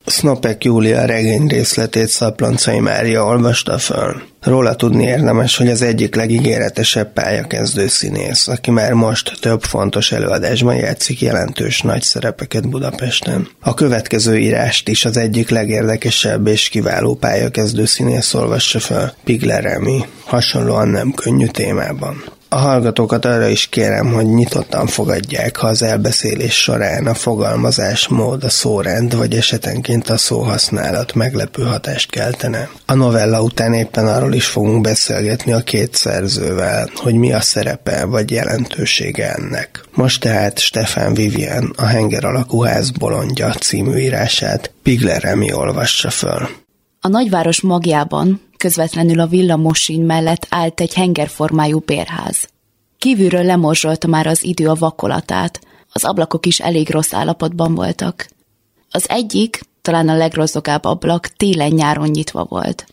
[0.06, 4.22] Snopek Júlia regény részletét Szaploncai Mária olvasta föl.
[4.40, 10.76] Róla tudni érdemes, hogy az egyik legígéretesebb pályakezdő színész, aki már most több fontos előadásban
[10.76, 13.48] játszik jelentős nagy szerepeket Budapesten.
[13.60, 20.00] A következő írást is az egyik legérdekesebb és kiváló pályakezdő színész olvassa föl, Pigler Remi,
[20.24, 22.24] hasonlóan nem könnyű témában.
[22.52, 28.44] A hallgatókat arra is kérem, hogy nyitottan fogadják, ha az elbeszélés során a fogalmazás mód,
[28.44, 32.70] a szórend vagy esetenként a szóhasználat meglepő hatást keltene.
[32.86, 38.04] A novella után éppen arról is fogunk beszélgetni a két szerzővel, hogy mi a szerepe
[38.04, 39.84] vagy jelentősége ennek.
[39.94, 46.48] Most tehát Stefan Vivian a Henger alakú ház bolondja című írását Pigler Remi olvassa föl.
[47.00, 52.48] A nagyváros magjában közvetlenül a villamosín mellett állt egy hengerformájú bérház.
[52.98, 55.60] Kívülről lemorzsolta már az idő a vakolatát,
[55.92, 58.28] az ablakok is elég rossz állapotban voltak.
[58.90, 62.86] Az egyik, talán a legrozogább ablak télen-nyáron nyitva volt.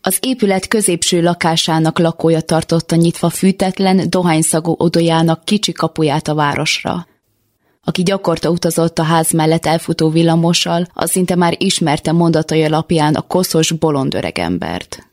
[0.00, 7.06] Az épület középső lakásának lakója tartotta nyitva fűtetlen, dohányszagú odojának kicsi kapuját a városra.
[7.84, 13.20] Aki gyakorta utazott a ház mellett elfutó villamossal, az szinte már ismerte mondatai alapján a
[13.20, 15.05] koszos bolond öregembert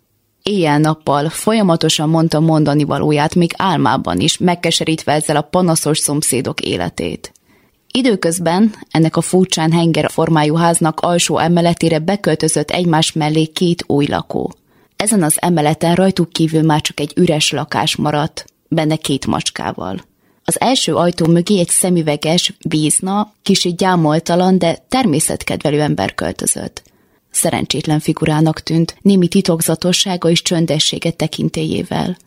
[0.44, 7.32] éjjel-nappal folyamatosan mondta mondani valóját, még álmában is, megkeserítve ezzel a panaszos szomszédok életét.
[7.92, 14.54] Időközben ennek a furcsán henger formájú háznak alsó emeletére beköltözött egymás mellé két új lakó.
[14.96, 20.02] Ezen az emeleten rajtuk kívül már csak egy üres lakás maradt, benne két macskával.
[20.46, 26.84] Az első ajtó mögé egy szemüveges, vízna, kicsit gyámoltalan, de természetkedvelő ember költözött
[27.36, 32.18] szerencsétlen figurának tűnt, némi titokzatossága és csöndessége tekintélyével.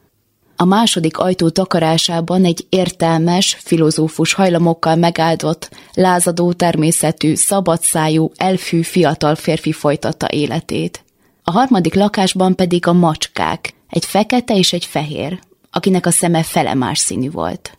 [0.57, 9.73] A második ajtó takarásában egy értelmes, filozófus hajlamokkal megáldott, lázadó természetű, szabadszájú, elfű fiatal férfi
[9.73, 11.05] folytatta életét.
[11.45, 15.39] A harmadik lakásban pedig a macskák, egy fekete és egy fehér,
[15.71, 17.75] akinek a szeme felemás színű volt.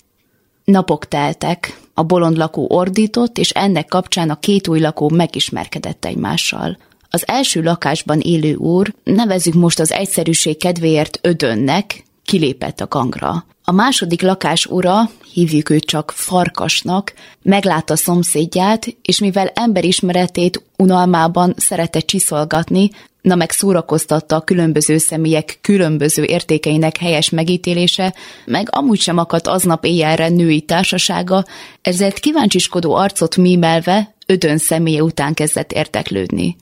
[0.63, 6.77] Napok teltek, a bolond lakó ordított, és ennek kapcsán a két új lakó megismerkedett egymással.
[7.09, 13.45] Az első lakásban élő úr, nevezük most az egyszerűség kedvéért ödönnek, kilépett a gangra.
[13.63, 21.99] A második lakás ura, hívjuk őt csak farkasnak, meglátta szomszédját, és mivel emberismeretét unalmában szerette
[21.99, 22.89] csiszolgatni,
[23.21, 28.13] na meg szórakoztatta a különböző személyek különböző értékeinek helyes megítélése,
[28.45, 31.45] meg amúgy sem akadt aznap éjjelre női társasága,
[31.81, 36.55] ezért kíváncsiskodó arcot mímelve ödön személye után kezdett érteklődni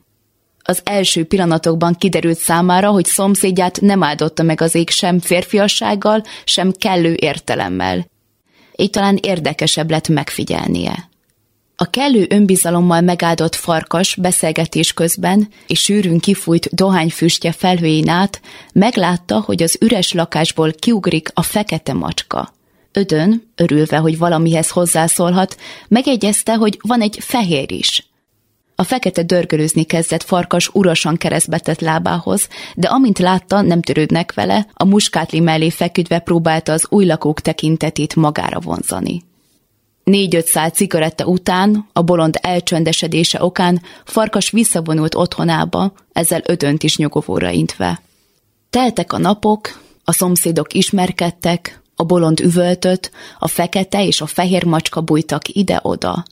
[0.67, 6.71] az első pillanatokban kiderült számára, hogy szomszédját nem áldotta meg az ég sem férfiassággal, sem
[6.71, 8.07] kellő értelemmel.
[8.75, 11.09] Így talán érdekesebb lett megfigyelnie.
[11.75, 18.41] A kellő önbizalommal megáldott farkas beszélgetés közben és sűrűn kifújt dohányfüstje felhőjén át
[18.73, 22.53] meglátta, hogy az üres lakásból kiugrik a fekete macska.
[22.91, 28.07] Ödön, örülve, hogy valamihez hozzászólhat, megegyezte, hogy van egy fehér is–
[28.75, 34.85] a fekete dörgölőzni kezdett farkas urasan keresztbetett lábához, de amint látta, nem törődnek vele, a
[34.85, 39.23] muskátli mellé feküdve próbálta az új lakók tekintetét magára vonzani.
[40.03, 47.49] Négy-öt szál cigaretta után, a bolond elcsöndesedése okán farkas visszavonult otthonába, ezzel ödönt is nyugovóra
[47.49, 48.01] intve.
[48.69, 55.01] Teltek a napok, a szomszédok ismerkedtek, a bolond üvöltött, a fekete és a fehér macska
[55.01, 56.25] bújtak ide-oda.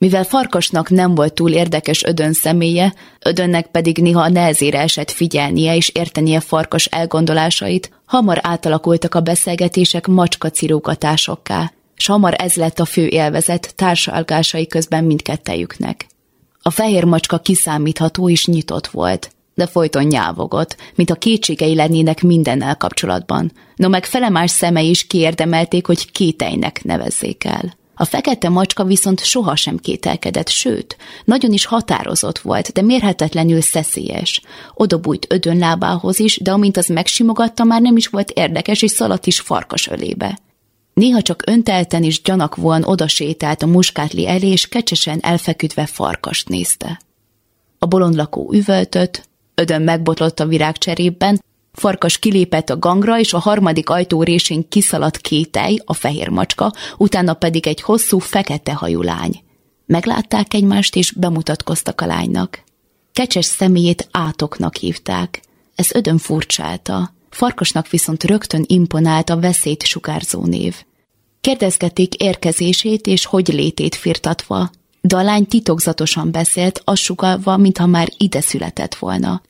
[0.00, 5.88] Mivel Farkasnak nem volt túl érdekes Ödön személye, Ödönnek pedig néha nehezére esett figyelnie és
[5.88, 13.06] értenie Farkas elgondolásait, hamar átalakultak a beszélgetések macska cirógatásokká, s hamar ez lett a fő
[13.06, 16.06] élvezet társalgásai közben mindkettejüknek.
[16.62, 22.76] A fehér macska kiszámítható és nyitott volt, de folyton nyávogott, mint a kétségei lennének mindennel
[22.76, 23.52] kapcsolatban.
[23.76, 27.78] No meg felemás szeme is kiérdemelték, hogy kétejnek nevezzék el.
[28.00, 34.42] A fekete macska viszont sohasem kételkedett, sőt, nagyon is határozott volt, de mérhetetlenül szeszélyes.
[34.74, 38.90] Oda bújt ödön lábához is, de amint az megsimogatta, már nem is volt érdekes, és
[38.90, 40.38] szaladt is farkas ölébe.
[40.94, 47.00] Néha csak öntelten és gyanakvóan odasétált a muskátli elé, és kecsesen elfeküdve farkast nézte.
[47.78, 51.40] A bolondlakó üvöltött, ödön megbotlott a virágcserében,
[51.72, 57.34] Farkas kilépett a gangra, és a harmadik ajtó résén kiszaladt kételj, a fehér macska, utána
[57.34, 59.42] pedig egy hosszú, fekete hajú lány.
[59.86, 62.62] Meglátták egymást, és bemutatkoztak a lánynak.
[63.12, 65.42] Kecses személyét átoknak hívták.
[65.74, 67.14] Ez ödön furcsálta.
[67.30, 70.76] Farkasnak viszont rögtön imponált a veszélyt sugárzó név.
[71.40, 78.08] Kérdezgették érkezését és hogy létét firtatva, de a lány titokzatosan beszélt, azt sugalva, mintha már
[78.16, 79.42] ide született volna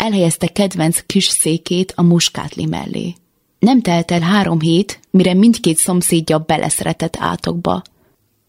[0.00, 3.14] elhelyezte kedvenc kis székét a muskátli mellé.
[3.58, 7.82] Nem telt el három hét, mire mindkét szomszédja beleszeretett átokba.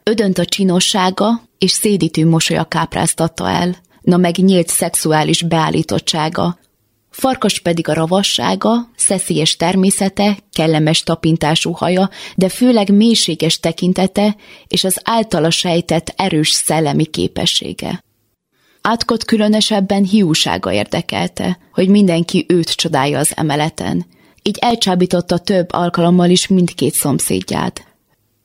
[0.03, 6.59] Ödönt a csinossága és szédítő mosolya kápráztatta el, na meg nyílt szexuális beállítottsága,
[7.11, 14.35] Farkas pedig a ravassága, szeszélyes természete, kellemes tapintású haja, de főleg mélységes tekintete
[14.67, 18.03] és az általa sejtett erős szellemi képessége.
[18.81, 24.05] Átkot különösebben hiúsága érdekelte, hogy mindenki őt csodálja az emeleten.
[24.43, 27.85] Így elcsábította több alkalommal is mindkét szomszédját.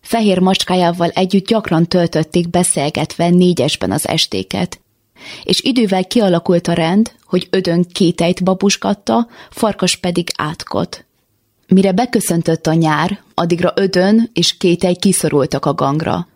[0.00, 4.80] Fehér macskájával együtt gyakran töltötték beszélgetve négyesben az estéket.
[5.44, 11.04] És idővel kialakult a rend, hogy ödön kétejt babuskatta, farkas pedig átkot.
[11.68, 16.28] Mire beköszöntött a nyár, addigra ödön és kétej kiszorultak a gangra.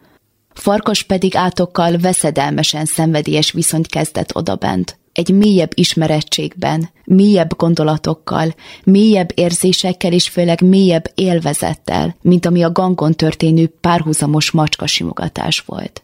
[0.60, 4.98] Farkas pedig átokkal veszedelmesen szenvedélyes viszonyt kezdett odabent.
[5.12, 13.12] Egy mélyebb ismerettségben, mélyebb gondolatokkal, mélyebb érzésekkel és főleg mélyebb élvezettel, mint ami a gangon
[13.12, 16.02] történő párhuzamos macskasimogatás volt.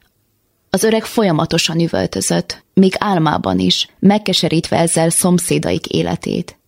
[0.71, 6.59] Az öreg folyamatosan üvöltözött, még álmában is, megkeserítve ezzel szomszédaik életét.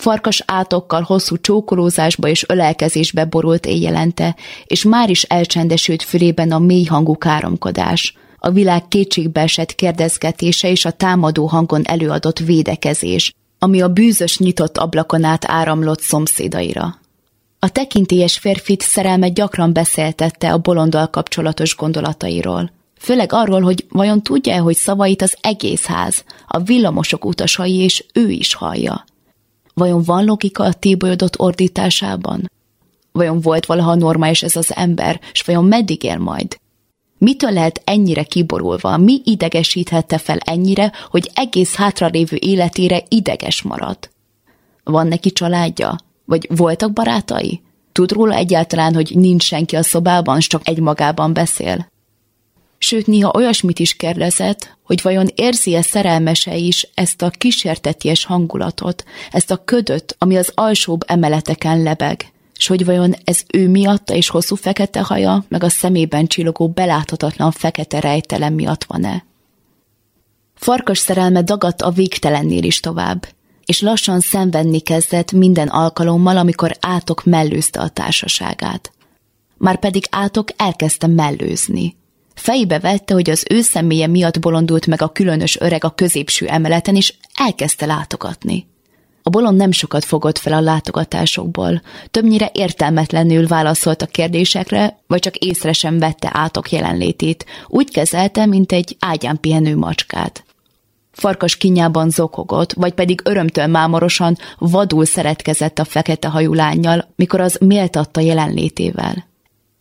[0.00, 6.84] Farkas átokkal hosszú csókolózásba és ölelkezésbe borult éjjelente, és már is elcsendesült fülében a mély
[6.84, 14.38] hangú káromkodás, a világ kétségbeesett kérdezgetése és a támadó hangon előadott védekezés, ami a bűzös
[14.38, 16.98] nyitott ablakon át áramlott szomszédaira.
[17.58, 22.72] A tekintélyes férfit szerelme gyakran beszéltette a bolondal kapcsolatos gondolatairól.
[22.98, 28.28] Főleg arról, hogy vajon tudja-e, hogy szavait az egész ház, a villamosok utasai és ő
[28.28, 29.04] is hallja.
[29.80, 32.50] Vajon van logika a tébolyodott ordításában?
[33.12, 36.56] Vajon volt valaha normális ez az ember, és vajon meddig él majd?
[37.18, 38.96] Mitől lehet ennyire kiborulva?
[38.96, 43.98] Mi idegesíthette fel ennyire, hogy egész hátralévő életére ideges marad?
[44.84, 45.98] Van neki családja?
[46.24, 47.62] Vagy voltak barátai?
[47.92, 51.88] Tud róla egyáltalán, hogy nincs senki a szobában, s csak egymagában beszél?
[52.82, 59.50] Sőt néha olyasmit is kérdezett, hogy vajon érzi-e szerelmese is ezt a kísérteties hangulatot, ezt
[59.50, 64.54] a ködöt, ami az alsóbb emeleteken lebeg, és hogy vajon ez ő miatta és hosszú
[64.54, 69.24] fekete haja, meg a szemében csillogó beláthatatlan fekete rejtelem miatt van-e.
[70.54, 73.28] Farkas szerelme dagadt a végtelennél is tovább,
[73.64, 78.92] és lassan szenvedni kezdett minden alkalommal, amikor átok mellőzte a társaságát.
[79.56, 81.94] Már pedig átok elkezdte mellőzni–
[82.40, 86.96] Fejbe vette, hogy az ő személye miatt bolondult meg a különös öreg a középső emeleten,
[86.96, 88.66] és elkezdte látogatni.
[89.22, 95.36] A bolond nem sokat fogott fel a látogatásokból, többnyire értelmetlenül válaszolt a kérdésekre, vagy csak
[95.36, 100.44] észre sem vette átok jelenlétét, úgy kezelte, mint egy ágyán pihenő macskát.
[101.12, 107.58] Farkas kinyában zokogott, vagy pedig örömtől mámorosan vadul szeretkezett a fekete hajú lányjal, mikor az
[107.60, 109.28] méltatta jelenlétével.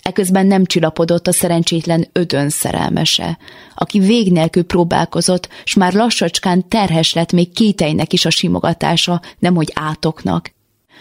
[0.09, 3.37] Eközben nem csillapodott a szerencsétlen ödön szerelmese,
[3.75, 9.71] aki vég nélkül próbálkozott, s már lassacskán terhes lett még kéteinek is a simogatása, nemhogy
[9.73, 10.51] átoknak,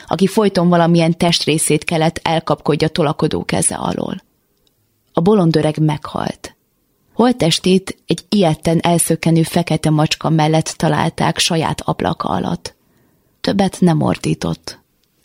[0.07, 4.23] aki folyton valamilyen testrészét kellett elkapkodja tolakodó keze alól.
[5.13, 6.57] A bolondöreg meghalt.
[7.13, 12.75] Holtestét egy ilyetten elszökkenő fekete macska mellett találták saját ablaka alatt.
[13.41, 14.78] Többet nem ordított.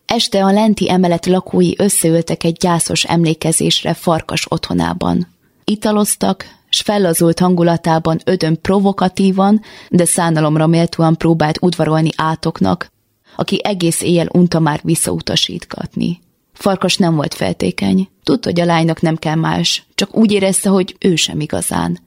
[0.05, 5.27] Este a lenti emelet lakói összeültek egy gyászos emlékezésre farkas otthonában.
[5.63, 12.91] Italoztak, s fellazult hangulatában ödön provokatívan, de szánalomra méltóan próbált udvarolni átoknak,
[13.35, 16.21] aki egész éjjel unta már visszautasítgatni.
[16.53, 20.95] Farkas nem volt feltékeny, tudta, hogy a lánynak nem kell más, csak úgy érezte, hogy
[20.99, 21.99] ő sem igazán.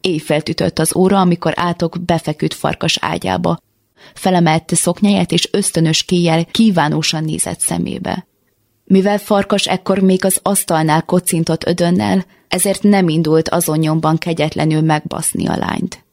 [0.00, 3.58] Éjfelt ütött az óra, amikor átok befeküdt farkas ágyába,
[4.14, 8.26] felemelte szoknyáját, és ösztönös kéjjel kívánósan nézett szemébe.
[8.84, 15.46] Mivel Farkas ekkor még az asztalnál kocintott ödönnel, ezért nem indult azon nyomban kegyetlenül megbaszni
[15.46, 16.04] a lányt.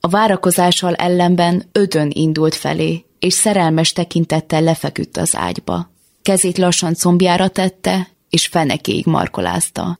[0.00, 5.90] A várakozással ellenben ödön indult felé, és szerelmes tekintettel lefeküdt az ágyba.
[6.22, 9.98] Kezét lassan combjára tette, és fenekéig markolázta.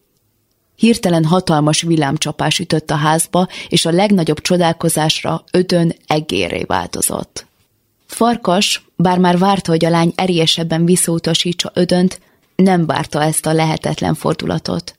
[0.79, 7.47] Hirtelen hatalmas villámcsapás ütött a házba, és a legnagyobb csodálkozásra ödön egérré változott.
[8.07, 12.21] Farkas, bár már várta, hogy a lány erélyesebben visszautasítsa ödönt,
[12.57, 14.97] nem várta ezt a lehetetlen fordulatot.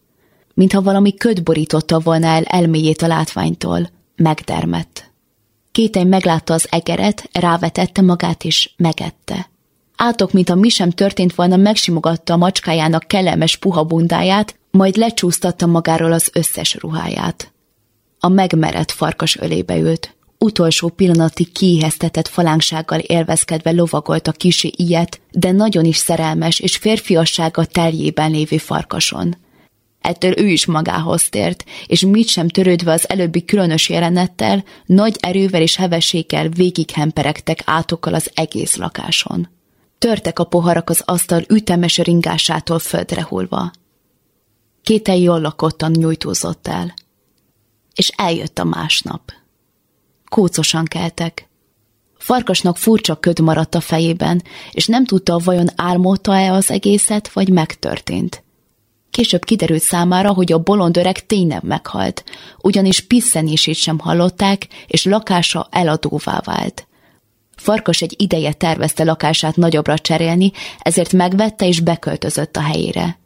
[0.54, 5.12] Mintha valami köd borította volna el elméjét a látványtól, megdermett.
[5.72, 9.50] Kétely meglátta az egeret, rávetette magát és megette.
[9.96, 15.66] Átok, mint a mi sem történt volna, megsimogatta a macskájának kellemes puha bundáját, majd lecsúsztatta
[15.66, 17.52] magáról az összes ruháját.
[18.20, 20.14] A megmerett farkas ölébe ült.
[20.38, 27.66] Utolsó pillanatig kiéheztetett falánksággal élvezkedve lovagolt a kisi ilyet, de nagyon is szerelmes és férfiassága
[27.66, 29.36] teljében lévő farkason.
[30.02, 35.62] Ettől ő is magához tért, és mit sem törődve az előbbi különös jelenettel, nagy erővel
[35.62, 39.50] és hevességgel végighemperegtek átokkal az egész lakáson.
[39.98, 43.72] Törtek a poharak az asztal ütemes ringásától földre hullva.
[44.84, 46.94] Kétel jól lakottan nyújtózott el.
[47.94, 49.32] És eljött a másnap.
[50.30, 51.50] Kócosan keltek.
[52.18, 58.44] Farkasnak furcsa köd maradt a fejében, és nem tudta, vajon álmodta-e az egészet, vagy megtörtént.
[59.10, 62.24] Később kiderült számára, hogy a bolond öreg tényleg meghalt,
[62.62, 66.88] ugyanis pisszenését sem hallották, és lakása eladóvá vált.
[67.56, 73.20] Farkas egy ideje tervezte lakását nagyobbra cserélni, ezért megvette és beköltözött a helyére.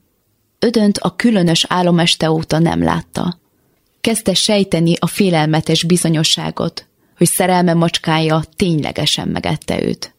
[0.63, 3.39] Ödönt a különös álomeste óta nem látta.
[4.01, 6.87] Kezdte sejteni a félelmetes bizonyosságot,
[7.17, 10.13] hogy szerelme macskája ténylegesen megette őt.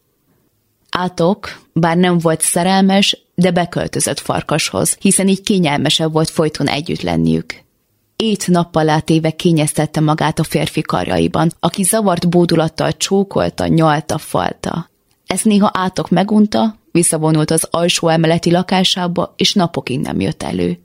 [0.91, 7.55] Átok, bár nem volt szerelmes, de beköltözött farkashoz, hiszen így kényelmesebb volt folyton együtt lenniük.
[8.17, 14.91] Ét nappal átéve kényeztette magát a férfi karjaiban, aki zavart bódulattal csókolta, nyalta, falta.
[15.27, 20.79] Ezt néha átok megunta, visszavonult az alsó emeleti lakásába, és napokig nem jött elő.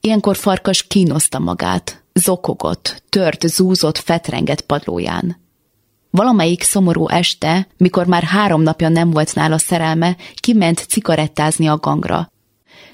[0.00, 5.36] Ilyenkor farkas kínoszta magát, zokogott, tört, zúzott, fetrengett padlóján.
[6.10, 12.30] Valamelyik szomorú este, mikor már három napja nem volt nála szerelme, kiment cigarettázni a gangra.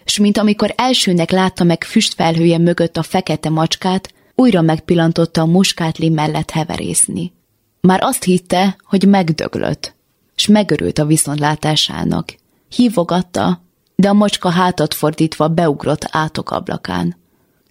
[0.04, 6.08] S mint amikor elsőnek látta meg füstfelhője mögött a fekete macskát, újra megpillantotta a muskátli
[6.08, 7.32] mellett heverészni.
[7.80, 9.94] Már azt hitte, hogy megdöglött,
[10.42, 12.34] s megörült a viszontlátásának.
[12.68, 13.62] Hívogatta,
[13.94, 17.16] de a macska hátat fordítva beugrott átok ablakán.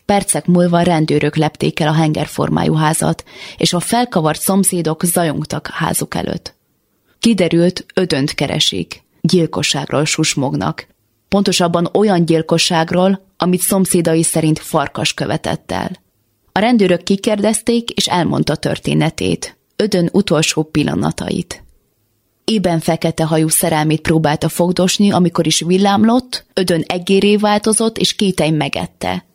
[0.05, 3.24] Percek múlva rendőrök lepték el a hengerformájú házat,
[3.57, 6.55] és a felkavart szomszédok zajongtak házuk előtt.
[7.19, 10.88] Kiderült, ödönt keresik, gyilkosságról susmognak.
[11.28, 15.91] Pontosabban olyan gyilkosságról, amit szomszédai szerint farkas követett el.
[16.51, 21.63] A rendőrök kikérdezték, és elmondta történetét, ödön utolsó pillanatait.
[22.52, 29.24] Ében fekete hajú szerelmét próbálta fogdosni, amikor is villámlott, ödön egéré változott, és kétej megette–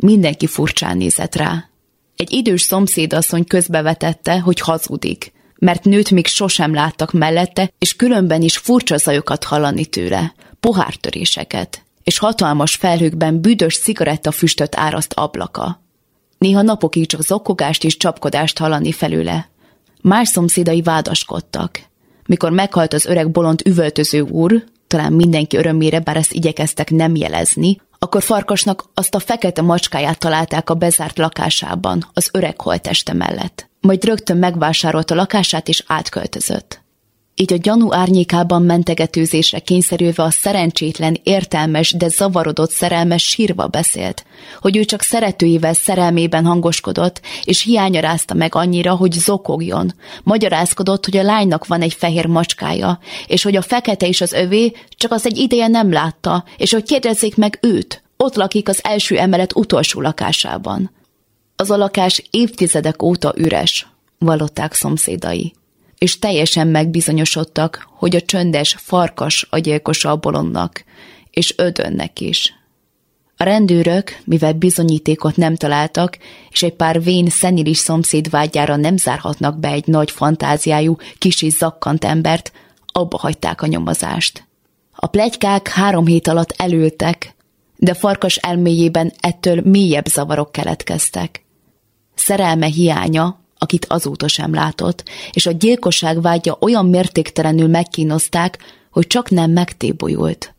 [0.00, 1.68] Mindenki furcsán nézett rá.
[2.16, 8.56] Egy idős szomszédasszony közbevetette, hogy hazudik, mert nőt még sosem láttak mellette, és különben is
[8.56, 15.82] furcsa zajokat hallani tőle, pohártöréseket, és hatalmas felhőkben büdös cigarettafüstöt áraszt ablaka.
[16.38, 19.50] Néha napokig csak zokkogást és csapkodást hallani felőle.
[20.02, 21.80] Más szomszédai vádaskodtak.
[22.30, 27.80] Mikor meghalt az öreg bolond üvöltöző úr, talán mindenki örömére, bár ezt igyekeztek nem jelezni,
[27.98, 33.68] akkor Farkasnak azt a fekete macskáját találták a bezárt lakásában, az öreg holteste mellett.
[33.80, 36.82] Majd rögtön megvásárolta lakását és átköltözött.
[37.34, 44.24] Így a gyanú árnyékában mentegetőzésre kényszerülve a szerencsétlen, értelmes, de zavarodott szerelmes sírva beszélt,
[44.60, 49.94] hogy ő csak szeretőivel szerelmében hangoskodott, és hiányarázta meg annyira, hogy zokogjon.
[50.22, 54.72] Magyarázkodott, hogy a lánynak van egy fehér macskája, és hogy a fekete is az övé,
[54.88, 58.02] csak az egy ideje nem látta, és hogy kérdezzék meg őt.
[58.16, 60.90] Ott lakik az első emelet utolsó lakásában.
[61.56, 63.86] Az a lakás évtizedek óta üres,
[64.18, 65.54] vallották szomszédai
[66.00, 70.84] és teljesen megbizonyosodtak, hogy a csöndes farkas a gyilkosa a
[71.30, 72.54] és ödönnek is.
[73.36, 76.18] A rendőrök, mivel bizonyítékot nem találtak,
[76.50, 82.04] és egy pár vén szenilis szomszéd vágyára nem zárhatnak be egy nagy fantáziájú, kisi zakkant
[82.04, 82.52] embert,
[82.86, 84.44] abba hagyták a nyomozást.
[84.94, 87.34] A plegykák három hét alatt elültek,
[87.76, 91.44] de farkas elméjében ettől mélyebb zavarok keletkeztek.
[92.14, 98.58] Szerelme hiánya akit azóta sem látott, és a gyilkosság vágya olyan mértéktelenül megkínozták,
[98.90, 100.54] hogy csak nem megtébolyult.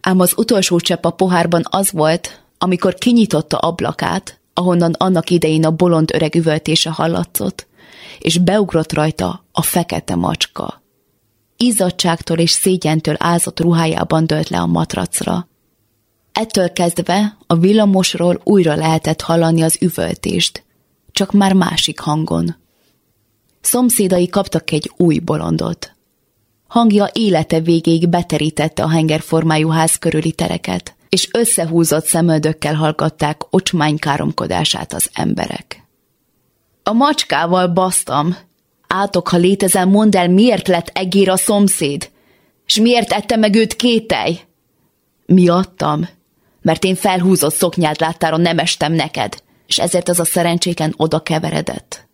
[0.00, 5.70] ám az utolsó csepp a pohárban az volt, amikor kinyitotta ablakát, ahonnan annak idején a
[5.70, 7.66] bolond öreg üvöltése hallatszott,
[8.18, 10.82] és beugrott rajta a fekete macska.
[11.56, 15.48] Izzadságtól és szégyentől ázott ruhájában dölt le a matracra.
[16.32, 20.64] Ettől kezdve a villamosról újra lehetett hallani az üvöltést,
[21.12, 22.56] csak már másik hangon.
[23.60, 25.94] Szomszédai kaptak egy új bolondot.
[26.66, 34.92] Hangja élete végéig beterítette a hengerformájú ház körüli tereket, és összehúzott szemöldökkel hallgatták ocsmány káromkodását
[34.92, 35.86] az emberek.
[36.82, 38.36] A macskával basztam.
[38.86, 42.10] Átok, ha létezel, mondd el, miért lett egér a szomszéd?
[42.66, 44.40] És miért ette meg őt kételj?
[45.26, 46.08] Miattam,
[46.62, 49.42] mert én felhúzott szoknyát láttára nem estem neked,
[49.72, 52.08] és ezért az a szerencsétlen oda keveredett.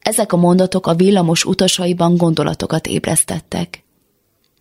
[0.00, 3.84] Ezek a mondatok a villamos utasaiban gondolatokat ébresztettek.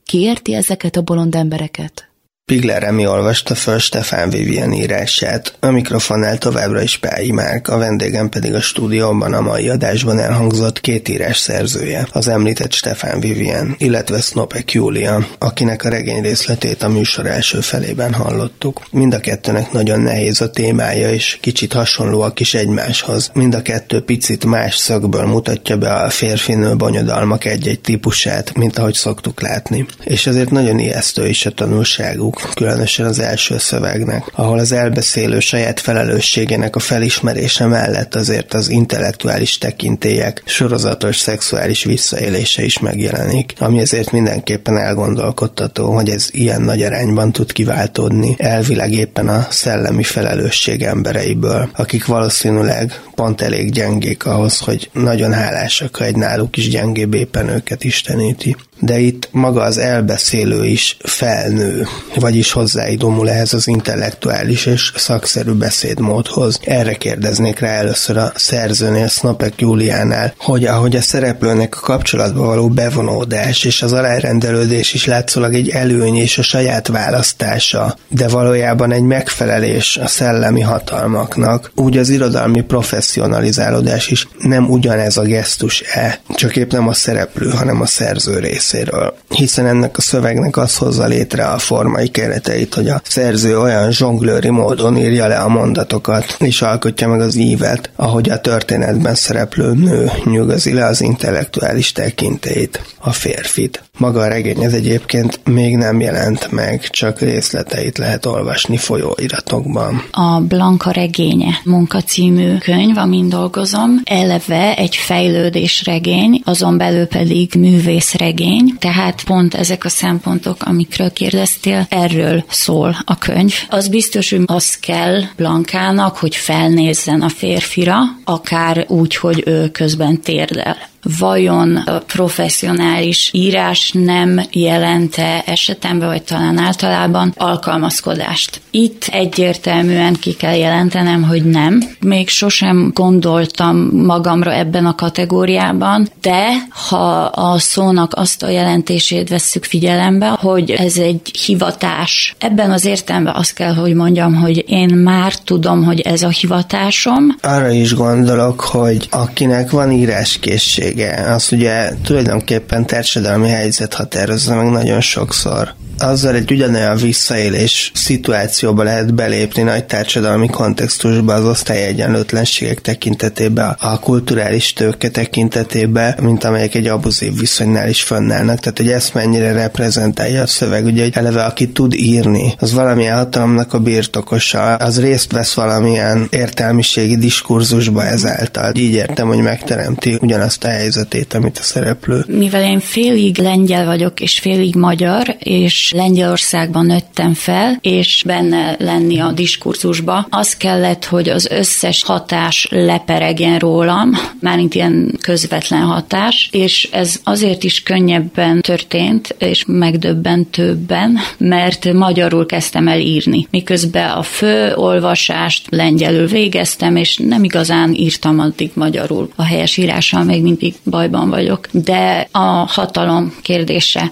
[0.06, 2.09] Ki érti ezeket a bolond embereket?
[2.50, 8.30] Pigler Remi olvasta föl Stefán Vivien írását, a mikrofonnál továbbra is Pályi Márk, a vendégem
[8.30, 14.22] pedig a stúdióban a mai adásban elhangzott két írás szerzője, az említett Stefán Vivien, illetve
[14.22, 18.82] Snopek Júlia, akinek a regény részletét a műsor első felében hallottuk.
[18.92, 23.32] Mind a kettőnek nagyon nehéz a témája, és kicsit hasonlóak is egymáshoz.
[23.34, 28.94] Mind a kettő picit más szögből mutatja be a férfinő bonyodalmak egy-egy típusát, mint ahogy
[28.94, 29.86] szoktuk látni.
[30.04, 35.80] És ezért nagyon ijesztő is a tanulságuk különösen az első szövegnek, ahol az elbeszélő saját
[35.80, 44.12] felelősségének a felismerése mellett azért az intellektuális tekintélyek sorozatos szexuális visszaélése is megjelenik, ami ezért
[44.12, 51.70] mindenképpen elgondolkodtató, hogy ez ilyen nagy arányban tud kiváltódni, elvileg éppen a szellemi felelősség embereiből,
[51.76, 57.50] akik valószínűleg pont elég gyengék ahhoz, hogy nagyon hálásak, ha egy náluk is gyengébb éppen
[57.50, 64.92] őket isteníti de itt maga az elbeszélő is felnő, vagyis hozzáidomul ehhez az intellektuális és
[64.96, 66.60] szakszerű beszédmódhoz.
[66.64, 72.68] Erre kérdeznék rá először a szerzőnél, Snapek Júliánál, hogy ahogy a szereplőnek a kapcsolatba való
[72.68, 79.02] bevonódás és az alárendelődés is látszólag egy előny és a saját választása, de valójában egy
[79.02, 84.28] megfelelés a szellemi hatalmaknak, úgy az irodalmi professzionalizálódás is.
[84.40, 89.66] Nem ugyanez a gesztus-e, csak épp nem a szereplő, hanem a szerző rész részéről, hiszen
[89.66, 94.98] ennek a szövegnek az hozza létre a formai kereteit, hogy a szerző olyan zsonglőri módon
[94.98, 100.74] írja le a mondatokat, és alkotja meg az ívet, ahogy a történetben szereplő nő nyugozi
[100.74, 103.84] le az intellektuális tekintélyt, a férfit.
[103.98, 110.04] Maga a regény ez egyébként még nem jelent meg, csak részleteit lehet olvasni folyóiratokban.
[110.12, 118.14] A Blanka regénye munkacímű könyv, amin dolgozom, eleve egy fejlődés regény, azon belül pedig művész
[118.60, 123.54] regény, tehát pont ezek a szempontok, amikről kérdeztél, erről szól a könyv.
[123.70, 130.22] Az biztos, hogy az kell Blankának, hogy felnézzen a férfira, akár úgy, hogy ő közben
[130.22, 130.78] térdel
[131.20, 138.62] vajon a professzionális írás nem jelente esetemben, vagy talán általában alkalmazkodást.
[138.72, 141.84] Itt egyértelműen ki kell jelentenem, hogy nem.
[142.00, 146.48] Még sosem gondoltam magamra ebben a kategóriában, de
[146.90, 152.36] ha a szónak azt a jelentését vesszük figyelembe, hogy ez egy hivatás.
[152.38, 157.36] Ebben az értelemben azt kell, hogy mondjam, hogy én már tudom, hogy ez a hivatásom.
[157.42, 164.72] Arra is gondolok, hogy akinek van íráskészség, minősége, az ugye tulajdonképpen társadalmi helyzet határozza meg
[164.72, 173.76] nagyon sokszor azzal egy ugyanolyan visszaélés szituációba lehet belépni nagy társadalmi kontextusba az osztályegyenlőtlenségek tekintetében,
[173.80, 178.60] a kulturális tőke tekintetében, mint amelyek egy abuzív viszonynál is fönnállnak.
[178.60, 183.18] Tehát, hogy ezt mennyire reprezentálja a szöveg, ugye, hogy eleve aki tud írni, az valamilyen
[183.18, 188.76] hatalomnak a birtokosa, az részt vesz valamilyen értelmiségi diskurzusba ezáltal.
[188.76, 192.24] Így értem, hogy megteremti ugyanazt a helyzetét, amit a szereplő.
[192.28, 199.20] Mivel én félig lengyel vagyok, és félig magyar, és Lengyelországban nőttem fel, és benne lenni
[199.20, 200.28] a diskurzusba.
[200.30, 207.64] Az kellett, hogy az összes hatás leperegjen rólam, mármint ilyen közvetlen hatás, és ez azért
[207.64, 213.48] is könnyebben történt, és megdöbbentőbben, mert magyarul kezdtem el írni.
[213.50, 219.30] Miközben a fő olvasást lengyelül végeztem, és nem igazán írtam addig magyarul.
[219.36, 221.68] A helyes írással még mindig bajban vagyok.
[221.72, 224.12] De a hatalom kérdése.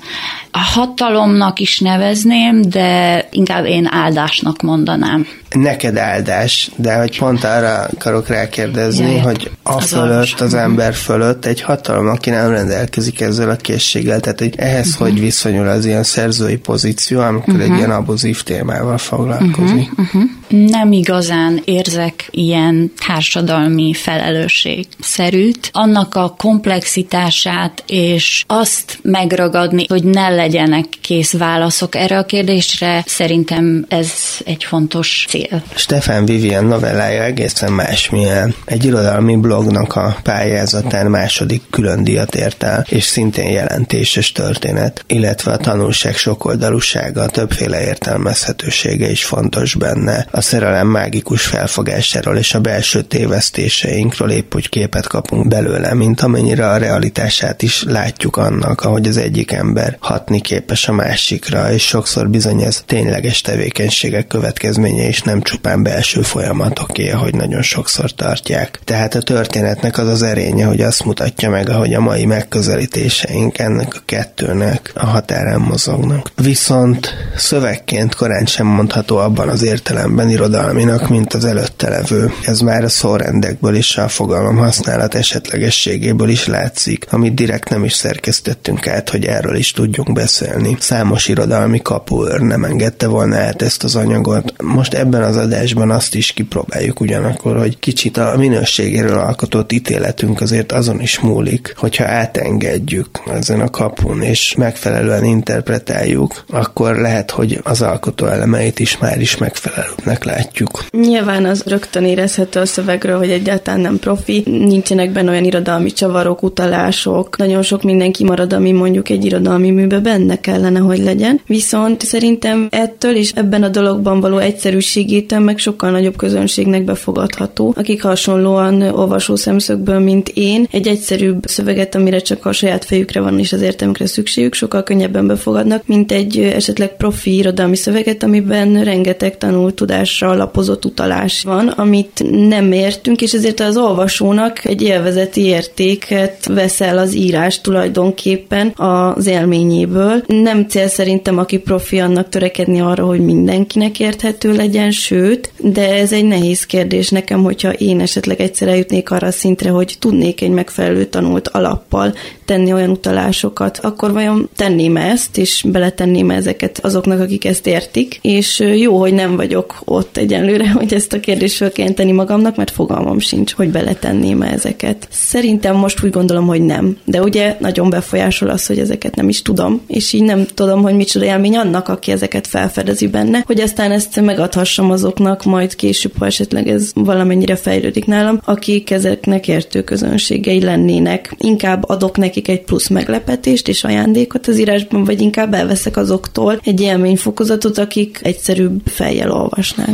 [0.52, 5.28] A hatalomnak is nevezném, de inkább én áldásnak mondanám.
[5.50, 10.94] Neked áldás, de hogy pont arra akarok rákérdezni, Jaj, hogy a az fölött, az ember
[10.94, 15.08] fölött egy hatalom, aki nem rendelkezik ezzel a készséggel, tehát hogy ehhez uh-huh.
[15.08, 17.64] hogy viszonyul az ilyen szerzői pozíció, amikor uh-huh.
[17.64, 17.78] egy mhm.
[17.78, 19.92] ilyen abuzív témával foglalkozik?
[19.92, 20.06] Uh-huh.
[20.06, 20.30] Uh-huh.
[20.48, 25.70] Nem igazán érzek ilyen társadalmi felelősségszerűt.
[25.74, 33.86] Annak a komplexitását és azt megragadni, hogy ne legyenek kész válaszok erre a kérdésre, szerintem
[33.90, 34.12] ez
[34.46, 35.64] egy fontos cél.
[35.76, 38.56] Stefan Vivian novellája egészen másmilyen.
[38.66, 45.52] Egy irodalmi blognak a pályázatán második külön díjat ért el, és szintén jelentéses történet, illetve
[45.52, 50.28] a tanulság sokoldalúsága, többféle értelmezhetősége is fontos benne.
[50.38, 56.70] A szerelem mágikus felfogásáról és a belső tévesztéseinkről épp úgy képet kapunk belőle, mint amennyire
[56.70, 62.30] a realitását is látjuk annak, ahogy az egyik ember hatni képes a másikra, és sokszor
[62.30, 68.80] bizony ez tényleges tevékenységek következménye és nem csupán belső folyamatoké, ahogy nagyon sokszor tartják.
[68.84, 73.96] Tehát a történetnek az az erénye, hogy azt mutatja meg, ahogy a mai megközelítéseink ennek
[73.96, 76.32] a kettőnek a határán mozognak.
[76.36, 82.32] Viszont szövegként korán sem mondható abban az értelemben irodalminak, mint az előtte levő.
[82.46, 87.94] Ez már a szórendekből és a fogalom használat esetlegességéből is látszik, amit direkt nem is
[87.94, 90.78] szerkesztettünk át, hogy erről is tudjunk beszélni.
[90.80, 94.54] Számos irodalmi kapuőr nem engedte volna át ezt az anyagot.
[94.64, 100.72] Most ebben az adásban azt is kipróbáljuk ugyanakkor, hogy kicsit a minőségéről alkotott ítéletünk azért
[100.72, 107.82] azon is múlik, hogyha átengedjük ezen a kapun, és megfelelően interpretáljuk, akkor lehet, hogy az
[107.82, 110.86] alkotó elemeit is már is megfelelőbbnek látjuk.
[110.92, 116.44] Nyilván az rögtön érezhető a szövegről, hogy egyáltalán nem profi, nincsenek benne olyan irodalmi csavarok,
[116.44, 121.42] utalások, nagyon sok minden kimarad, ami mondjuk egy irodalmi műbe benne kellene, hogy legyen.
[121.46, 128.04] Viszont szerintem ettől és ebben a dologban való egyszerűségétől meg sokkal nagyobb közönségnek befogadható, akik
[128.04, 133.54] hasonlóan olvasó szemszögből, mint én, egy egyszerűbb szöveget, amire csak a saját fejükre van és
[133.54, 139.82] az értelmükre szükségük, sokkal könnyebben befogadnak, mint egy esetleg profi irodalmi szöveget, amiben rengeteg tanult
[140.08, 146.98] tudásra alapozott utalás van, amit nem értünk, és ezért az olvasónak egy élvezeti értéket veszel
[146.98, 150.24] az írás tulajdonképpen az élményéből.
[150.28, 156.12] Nem cél szerintem, aki profi annak törekedni arra, hogy mindenkinek érthető legyen, sőt, de ez
[156.12, 160.50] egy nehéz kérdés nekem, hogyha én esetleg egyszer eljutnék arra a szintre, hogy tudnék egy
[160.50, 162.14] megfelelő tanult alappal
[162.46, 168.60] tenni olyan utalásokat, akkor vajon tenném ezt, és beletenném ezeket azoknak, akik ezt értik, és
[168.76, 173.54] jó, hogy nem vagyok ott egyenlőre, hogy ezt a kérdést tenni magamnak, mert fogalmam sincs,
[173.54, 175.08] hogy beletenném ezeket.
[175.12, 179.42] Szerintem most úgy gondolom, hogy nem, de ugye nagyon befolyásol az, hogy ezeket nem is
[179.42, 183.92] tudom, és így nem tudom, hogy micsoda élmény annak, aki ezeket felfedezi benne, hogy aztán
[183.92, 190.62] ezt megadhassam azoknak majd később, ha esetleg ez valamennyire fejlődik nálam, akik ezeknek értő közönségei
[190.62, 191.36] lennének.
[191.38, 196.82] Inkább adok nekik egy plusz meglepetést és ajándékot az írásban, vagy inkább elveszek azoktól egy
[196.82, 199.87] élményfokozatot, akik egyszerűbb fejjel olvasnák.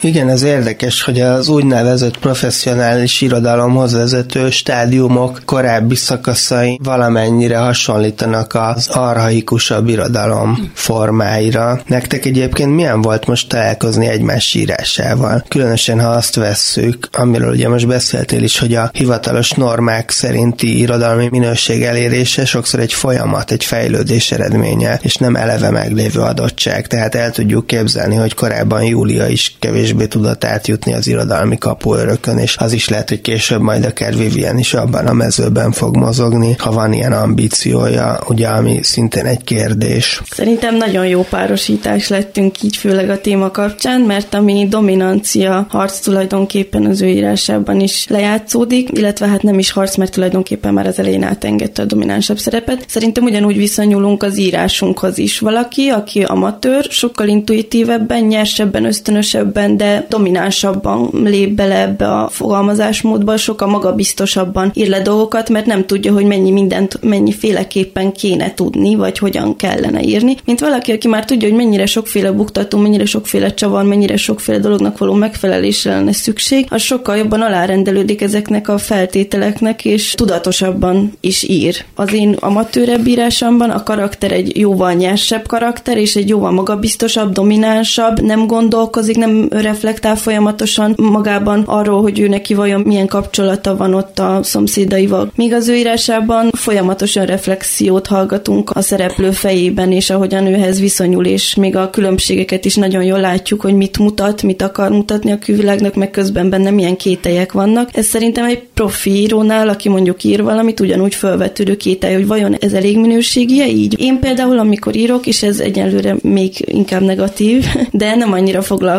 [0.00, 8.88] Igen, ez érdekes, hogy az úgynevezett professzionális irodalomhoz vezető stádiumok korábbi szakaszai valamennyire hasonlítanak az
[8.88, 11.80] arhaikusabb irodalom formáira.
[11.86, 15.44] Nektek egyébként milyen volt most találkozni egymás írásával?
[15.48, 21.28] Különösen, ha azt vesszük, amiről ugye most beszéltél is, hogy a hivatalos normák szerinti irodalmi
[21.30, 26.86] minőség elérése sokszor egy folyamat, egy fejlődés eredménye, és nem eleve meglévő adottság.
[26.86, 32.56] Tehát el tudjuk képzelni, hogy korábban Júlia is kevésbé tudott átjutni az irodalmi kapuörökön, és
[32.56, 36.72] az is lehet, hogy később majd akár Vivian is abban a mezőben fog mozogni, ha
[36.72, 40.22] van ilyen ambíciója, ugye, ami szintén egy kérdés.
[40.30, 46.84] Szerintem nagyon jó párosítás lettünk így, főleg a téma kapcsán, mert ami dominancia harc tulajdonképpen
[46.84, 51.22] az ő írásában is lejátszódik, illetve hát nem is harc, mert tulajdonképpen már az elején
[51.22, 52.84] átengedte a dominánsabb szerepet.
[52.88, 55.38] Szerintem ugyanúgy viszonyulunk az írásunkhoz is.
[55.38, 58.84] Valaki, aki amatőr, sokkal intuitívebben, nyersebben,
[59.16, 65.86] ösztönösebben, de dominánsabban lép bele ebbe a fogalmazásmódba, sokkal magabiztosabban ír le dolgokat, mert nem
[65.86, 71.08] tudja, hogy mennyi mindent, mennyi féleképpen kéne tudni, vagy hogyan kellene írni, mint valaki, aki
[71.08, 76.12] már tudja, hogy mennyire sokféle buktató, mennyire sokféle csavar, mennyire sokféle dolognak való megfelelésre lenne
[76.12, 81.84] szükség, az sokkal jobban alárendelődik ezeknek a feltételeknek, és tudatosabban is ír.
[81.94, 88.20] Az én amatőrebb írásomban a karakter egy jóval nyersebb karakter, és egy jóval magabiztosabb, dominánsabb,
[88.20, 93.94] nem gondolkozik foglalkozik, nem reflektál folyamatosan magában arról, hogy ő neki vajon milyen kapcsolata van
[93.94, 95.30] ott a szomszédaival.
[95.34, 101.54] Míg az ő írásában folyamatosan reflexiót hallgatunk a szereplő fejében, és ahogyan őhez viszonyul, és
[101.54, 105.94] még a különbségeket is nagyon jól látjuk, hogy mit mutat, mit akar mutatni a külvilágnak,
[105.94, 107.90] meg közben benne milyen kételyek vannak.
[107.92, 112.72] Ez szerintem egy profi írónál, aki mondjuk ír valamit, ugyanúgy felvetődő kételj, hogy vajon ez
[112.72, 114.00] elég minőségie így.
[114.00, 118.95] Én például, amikor írok, és ez egyelőre még inkább negatív, de nem annyira foglalkozom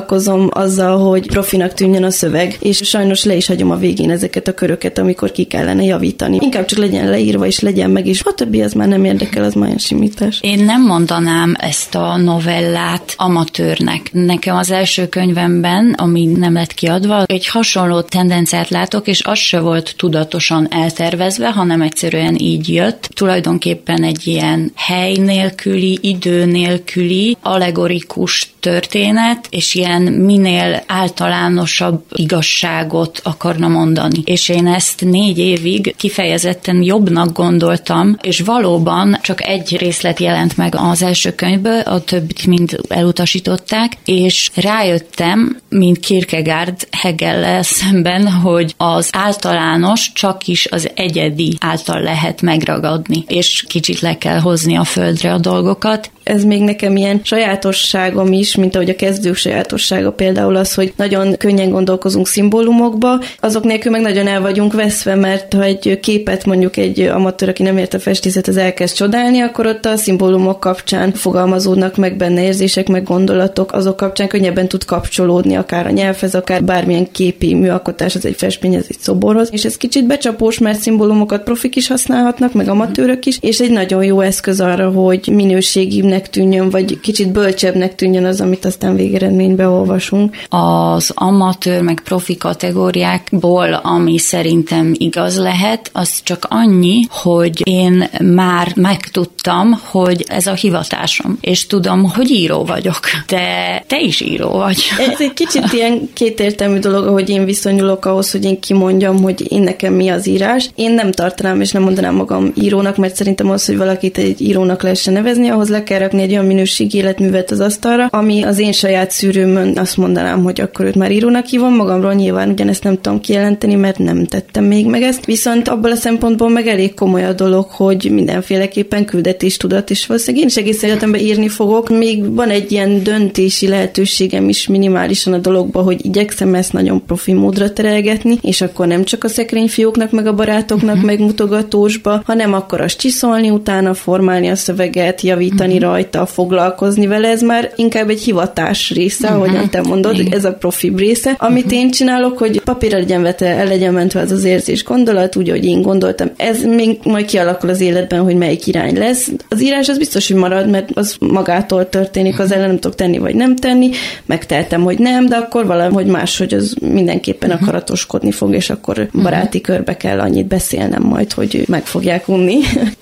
[0.50, 4.54] azzal, hogy profinak tűnjön a szöveg, és sajnos le is hagyom a végén ezeket a
[4.54, 6.38] köröket, amikor ki kellene javítani.
[6.42, 8.22] Inkább csak legyen leírva, és legyen meg is.
[8.24, 10.40] A többi az már nem érdekel, az már simítás.
[10.42, 14.10] Én nem mondanám ezt a novellát amatőrnek.
[14.12, 19.60] Nekem az első könyvemben, ami nem lett kiadva, egy hasonló tendenciát látok, és az se
[19.60, 23.10] volt tudatosan eltervezve, hanem egyszerűen így jött.
[23.14, 33.68] Tulajdonképpen egy ilyen hely nélküli, idő nélküli, allegorikus történet, és ilyen minél általánosabb igazságot akarna
[33.68, 34.22] mondani.
[34.24, 40.76] És én ezt négy évig kifejezetten jobbnak gondoltam, és valóban csak egy részlet jelent meg
[40.78, 49.10] az első könyvből, a többit mind elutasították, és rájöttem, mint Kierkegaard hegel szemben, hogy az
[49.12, 55.34] általános csak is az egyedi által lehet megragadni, és kicsit le kell hozni a földre
[55.34, 60.74] a dolgokat, ez még nekem ilyen sajátosságom is, mint ahogy a kezdők sajátossága például az,
[60.74, 66.00] hogy nagyon könnyen gondolkozunk szimbólumokba, azok nélkül meg nagyon el vagyunk veszve, mert ha egy
[66.02, 69.96] képet mondjuk egy amatőr, aki nem ért a festészet, az elkezd csodálni, akkor ott a
[69.96, 75.90] szimbólumok kapcsán fogalmazódnak meg benne érzések, meg gondolatok, azok kapcsán könnyebben tud kapcsolódni akár a
[75.90, 79.50] nyelvhez, akár bármilyen képi műalkotás, az egy festmény, ez egy szoborhoz.
[79.52, 84.04] És ez kicsit becsapós, mert szimbólumokat profik is használhatnak, meg amatőrök is, és egy nagyon
[84.04, 89.68] jó eszköz arra, hogy minőségi egyszerűbbnek tűnjön, vagy kicsit bölcsebbnek tűnjön az, amit aztán végeredményben
[89.68, 90.36] olvasunk.
[90.50, 98.72] Az amatőr meg profi kategóriákból, ami szerintem igaz lehet, az csak annyi, hogy én már
[98.76, 104.84] megtudtam, hogy ez a hivatásom, és tudom, hogy író vagyok, de te is író vagy.
[105.12, 109.62] Ez egy kicsit ilyen kétértelmű dolog, hogy én viszonyulok ahhoz, hogy én kimondjam, hogy én
[109.62, 110.70] nekem mi az írás.
[110.76, 114.82] Én nem tartanám és nem mondanám magam írónak, mert szerintem az, hogy valakit egy írónak
[114.82, 118.72] lehessen nevezni, ahhoz le kell rakni egy olyan minőségi életművet az asztalra, ami az én
[118.72, 123.20] saját szűrőmön azt mondanám, hogy akkor őt már írónak hívom, magamról nyilván ugyanezt nem tudom
[123.20, 125.26] kijelenteni, mert nem tettem még meg ezt.
[125.26, 130.42] Viszont abból a szempontból meg elég komoly a dolog, hogy mindenféleképpen küldetés tudat, és valószínűleg
[130.42, 131.90] én is egész életemben írni fogok.
[131.90, 137.34] Még van egy ilyen döntési lehetőségem is minimálisan a dologba, hogy igyekszem ezt nagyon profi
[137.34, 141.10] módra terelgetni, és akkor nem csak a szekrényfióknak, meg a barátoknak uh-huh.
[141.10, 147.42] megmutogatósba, hanem akkor azt csiszolni, utána formálni a szöveget, javítani uh-huh rajta foglalkozni vele, ez
[147.42, 149.44] már inkább egy hivatás része, uh-huh.
[149.44, 150.34] ahogyan te mondod, Igen.
[150.34, 151.36] ez a profi része.
[151.38, 151.80] Amit uh-huh.
[151.80, 155.66] én csinálok, hogy papírra legyen vete, el legyen mentve az az érzés gondolat, úgy, hogy
[155.66, 156.32] én gondoltam.
[156.38, 159.32] Ez még majd kialakul az életben, hogy melyik irány lesz.
[159.50, 163.18] Az írás az biztos, hogy marad, mert az magától történik, az ellen nem tudok tenni,
[163.18, 163.90] vagy nem tenni.
[164.26, 167.68] Megteltem, hogy nem, de akkor valahogy máshogy az mindenképpen uh-huh.
[167.68, 172.56] akaratoskodni fog, és akkor baráti körbe kell annyit beszélnem majd, hogy meg fogják unni.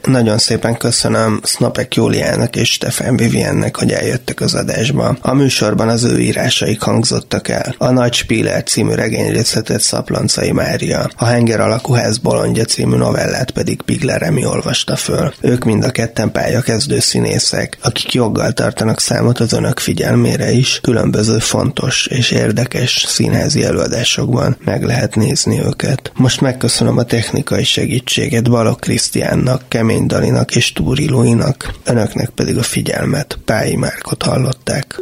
[0.04, 5.17] Nagyon szépen köszönöm Snapek Jóliának és Stefan Viviennek, hogy eljöttek az adásba.
[5.21, 7.76] A műsorban az ő írásaik hangzottak el.
[7.78, 13.82] A Nagy Spíler című regényrészletet Szaploncai Mária, a Henger alakú ház bolondja című novellát pedig
[13.82, 15.34] Pigler Remi olvasta föl.
[15.41, 21.38] Ők mind a ketten pályakezdő színészek, akik joggal tartanak számot az önök figyelmére is, különböző
[21.39, 26.11] fontos és érdekes színházi előadásokban meg lehet nézni őket.
[26.15, 32.63] Most megköszönöm a technikai segítséget Balok Krisztiánnak, Kemény Dalinak és Túri Luinak, önöknek pedig a
[32.66, 33.39] figyelmet.
[33.45, 35.01] Pályi Márkot hallották.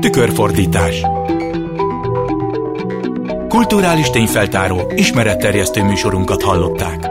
[0.00, 1.02] Tükörfordítás
[3.50, 7.09] Kulturális tényfeltáró, ismeretterjesztő műsorunkat hallották.